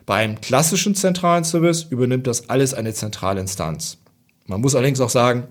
Beim 0.07 0.41
klassischen 0.41 0.95
zentralen 0.95 1.45
Service 1.45 1.83
übernimmt 1.83 2.27
das 2.27 2.49
alles 2.49 2.73
eine 2.73 2.95
zentrale 2.95 3.43
Instanz. 3.43 4.00
Man 4.51 4.63
muss 4.63 4.75
allerdings 4.75 5.01
auch 5.01 5.11
sagen, 5.11 5.45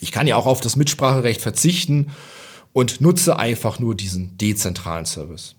ich 0.00 0.12
kann 0.12 0.26
ja 0.26 0.36
auch 0.36 0.44
auf 0.44 0.60
das 0.60 0.76
Mitspracherecht 0.76 1.40
verzichten 1.40 2.10
und 2.74 3.00
nutze 3.00 3.38
einfach 3.38 3.78
nur 3.78 3.94
diesen 3.94 4.36
dezentralen 4.36 5.06
Service. 5.06 5.54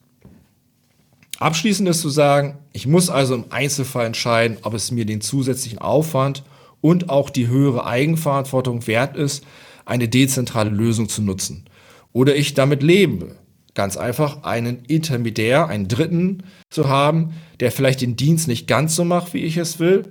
Abschließend 1.40 1.90
ist 1.90 2.02
zu 2.02 2.10
sagen, 2.10 2.60
ich 2.72 2.86
muss 2.86 3.10
also 3.10 3.34
im 3.34 3.46
Einzelfall 3.50 4.06
entscheiden, 4.06 4.58
ob 4.62 4.76
es 4.76 4.92
mir 4.92 5.08
den 5.08 5.22
zusätzlichen 5.22 5.80
Aufwand 5.80 6.44
und 6.82 7.10
auch 7.10 7.32
die 7.32 7.48
höhere 7.48 7.88
Eigenverantwortung 7.88 8.86
wert 8.86 9.18
ist, 9.18 9.44
eine 9.86 10.08
dezentrale 10.08 10.70
Lösung 10.70 11.10
zu 11.10 11.24
nutzen. 11.24 11.66
Oder 12.14 12.36
ich 12.36 12.54
damit 12.54 12.84
lebe. 12.84 13.38
Ganz 13.74 13.98
einfach 13.98 14.44
einen 14.44 14.86
Intermediär, 14.86 15.68
einen 15.68 15.88
Dritten 15.88 16.44
zu 16.70 16.88
haben, 16.88 17.34
der 17.60 17.72
vielleicht 17.72 18.02
den 18.02 18.16
Dienst 18.16 18.48
nicht 18.48 18.68
ganz 18.68 18.96
so 18.96 19.04
macht, 19.04 19.34
wie 19.34 19.44
ich 19.44 19.58
es 19.58 19.80
will. 19.80 20.04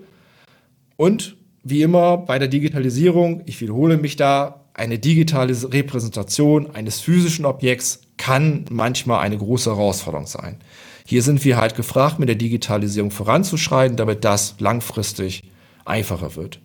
Und 0.96 1.36
wie 1.64 1.83
immer 1.83 2.18
bei 2.18 2.38
der 2.38 2.48
Digitalisierung, 2.48 3.42
ich 3.46 3.61
wiederhole 3.61 3.96
mich 3.96 4.16
da, 4.16 4.61
eine 4.74 4.98
digitale 4.98 5.55
Repräsentation 5.72 6.74
eines 6.74 7.00
physischen 7.00 7.46
Objekts 7.46 8.03
kann 8.16 8.64
manchmal 8.70 9.20
eine 9.20 9.38
große 9.38 9.70
Herausforderung 9.70 10.27
sein. 10.27 10.57
Hier 11.07 11.22
sind 11.22 11.44
wir 11.44 11.57
halt 11.57 11.74
gefragt, 11.74 12.18
mit 12.18 12.29
der 12.29 12.37
Digitalisierung 12.37 13.11
voranzuschreiten, 13.11 13.96
damit 13.96 14.24
das 14.24 14.57
langfristig 14.59 15.44
einfacher 15.85 16.37
wird. 16.37 16.61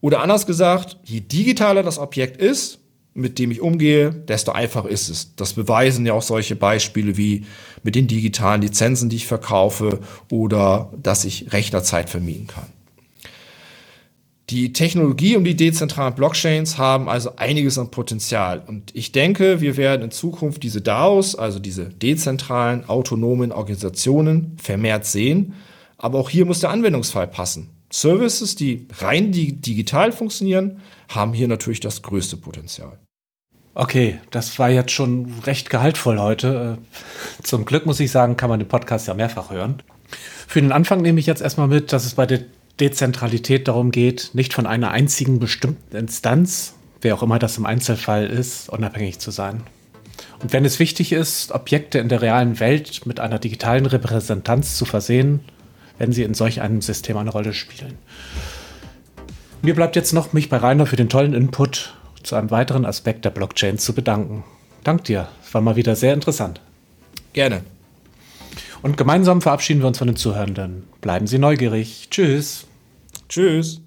Oder 0.00 0.20
anders 0.20 0.46
gesagt, 0.46 0.98
je 1.04 1.20
digitaler 1.20 1.82
das 1.82 1.98
Objekt 1.98 2.40
ist, 2.40 2.80
mit 3.14 3.38
dem 3.38 3.50
ich 3.50 3.60
umgehe, 3.60 4.10
desto 4.10 4.52
einfacher 4.52 4.88
ist 4.88 5.08
es. 5.08 5.34
Das 5.34 5.54
beweisen 5.54 6.06
ja 6.06 6.12
auch 6.12 6.22
solche 6.22 6.54
Beispiele 6.54 7.16
wie 7.16 7.46
mit 7.82 7.94
den 7.94 8.06
digitalen 8.06 8.62
Lizenzen, 8.62 9.08
die 9.08 9.16
ich 9.16 9.26
verkaufe 9.26 10.00
oder 10.30 10.92
dass 11.02 11.24
ich 11.24 11.52
Rechnerzeit 11.52 12.10
vermieten 12.10 12.46
kann. 12.46 12.77
Die 14.50 14.72
Technologie 14.72 15.36
und 15.36 15.44
die 15.44 15.56
dezentralen 15.56 16.14
Blockchains 16.14 16.78
haben 16.78 17.10
also 17.10 17.36
einiges 17.36 17.76
an 17.76 17.90
Potenzial. 17.90 18.62
Und 18.66 18.94
ich 18.94 19.12
denke, 19.12 19.60
wir 19.60 19.76
werden 19.76 20.02
in 20.04 20.10
Zukunft 20.10 20.62
diese 20.62 20.80
DAOs, 20.80 21.34
also 21.34 21.58
diese 21.58 21.90
dezentralen 21.90 22.88
autonomen 22.88 23.52
Organisationen, 23.52 24.56
vermehrt 24.60 25.04
sehen. 25.04 25.54
Aber 25.98 26.18
auch 26.18 26.30
hier 26.30 26.46
muss 26.46 26.60
der 26.60 26.70
Anwendungsfall 26.70 27.28
passen. 27.28 27.68
Services, 27.90 28.54
die 28.54 28.86
rein 28.98 29.32
digital 29.32 30.12
funktionieren, 30.12 30.80
haben 31.08 31.34
hier 31.34 31.48
natürlich 31.48 31.80
das 31.80 32.00
größte 32.00 32.38
Potenzial. 32.38 32.98
Okay, 33.74 34.18
das 34.30 34.58
war 34.58 34.70
jetzt 34.70 34.92
schon 34.92 35.34
recht 35.44 35.68
gehaltvoll 35.68 36.18
heute. 36.18 36.78
Äh, 36.78 37.42
zum 37.44 37.64
Glück 37.64 37.86
muss 37.86 38.00
ich 38.00 38.10
sagen, 38.10 38.36
kann 38.36 38.50
man 38.50 38.58
den 38.58 38.68
Podcast 38.68 39.08
ja 39.08 39.14
mehrfach 39.14 39.50
hören. 39.50 39.82
Für 40.46 40.60
den 40.60 40.72
Anfang 40.72 41.02
nehme 41.02 41.20
ich 41.20 41.26
jetzt 41.26 41.42
erstmal 41.42 41.68
mit, 41.68 41.92
dass 41.92 42.06
es 42.06 42.14
bei 42.14 42.26
der 42.26 42.40
Dezentralität 42.80 43.68
darum 43.68 43.90
geht, 43.90 44.30
nicht 44.32 44.54
von 44.54 44.66
einer 44.66 44.90
einzigen 44.90 45.38
bestimmten 45.38 45.96
Instanz, 45.96 46.74
wer 47.00 47.14
auch 47.14 47.22
immer 47.22 47.38
das 47.38 47.58
im 47.58 47.66
Einzelfall 47.66 48.26
ist, 48.26 48.68
unabhängig 48.68 49.18
zu 49.18 49.30
sein. 49.30 49.62
Und 50.40 50.52
wenn 50.52 50.64
es 50.64 50.78
wichtig 50.78 51.12
ist, 51.12 51.52
Objekte 51.52 51.98
in 51.98 52.08
der 52.08 52.22
realen 52.22 52.60
Welt 52.60 53.06
mit 53.06 53.20
einer 53.20 53.38
digitalen 53.38 53.86
Repräsentanz 53.86 54.76
zu 54.76 54.84
versehen, 54.84 55.40
werden 55.98 56.12
sie 56.12 56.22
in 56.22 56.34
solch 56.34 56.60
einem 56.60 56.80
System 56.80 57.16
eine 57.16 57.30
Rolle 57.30 57.52
spielen. 57.52 57.98
Mir 59.62 59.74
bleibt 59.74 59.96
jetzt 59.96 60.12
noch, 60.12 60.32
mich 60.32 60.48
bei 60.48 60.56
Rainer 60.56 60.86
für 60.86 60.96
den 60.96 61.08
tollen 61.08 61.34
Input 61.34 61.94
zu 62.22 62.36
einem 62.36 62.50
weiteren 62.50 62.84
Aspekt 62.84 63.24
der 63.24 63.30
Blockchain 63.30 63.78
zu 63.78 63.92
bedanken. 63.92 64.44
Dank 64.84 65.04
dir, 65.04 65.28
es 65.44 65.52
war 65.52 65.60
mal 65.60 65.76
wieder 65.76 65.96
sehr 65.96 66.14
interessant. 66.14 66.60
Gerne. 67.32 67.62
Und 68.82 68.96
gemeinsam 68.96 69.40
verabschieden 69.40 69.80
wir 69.80 69.88
uns 69.88 69.98
von 69.98 70.06
den 70.06 70.16
Zuhörenden. 70.16 70.84
Bleiben 71.00 71.26
Sie 71.26 71.38
neugierig. 71.38 72.08
Tschüss. 72.10 72.66
Tschüss. 73.28 73.80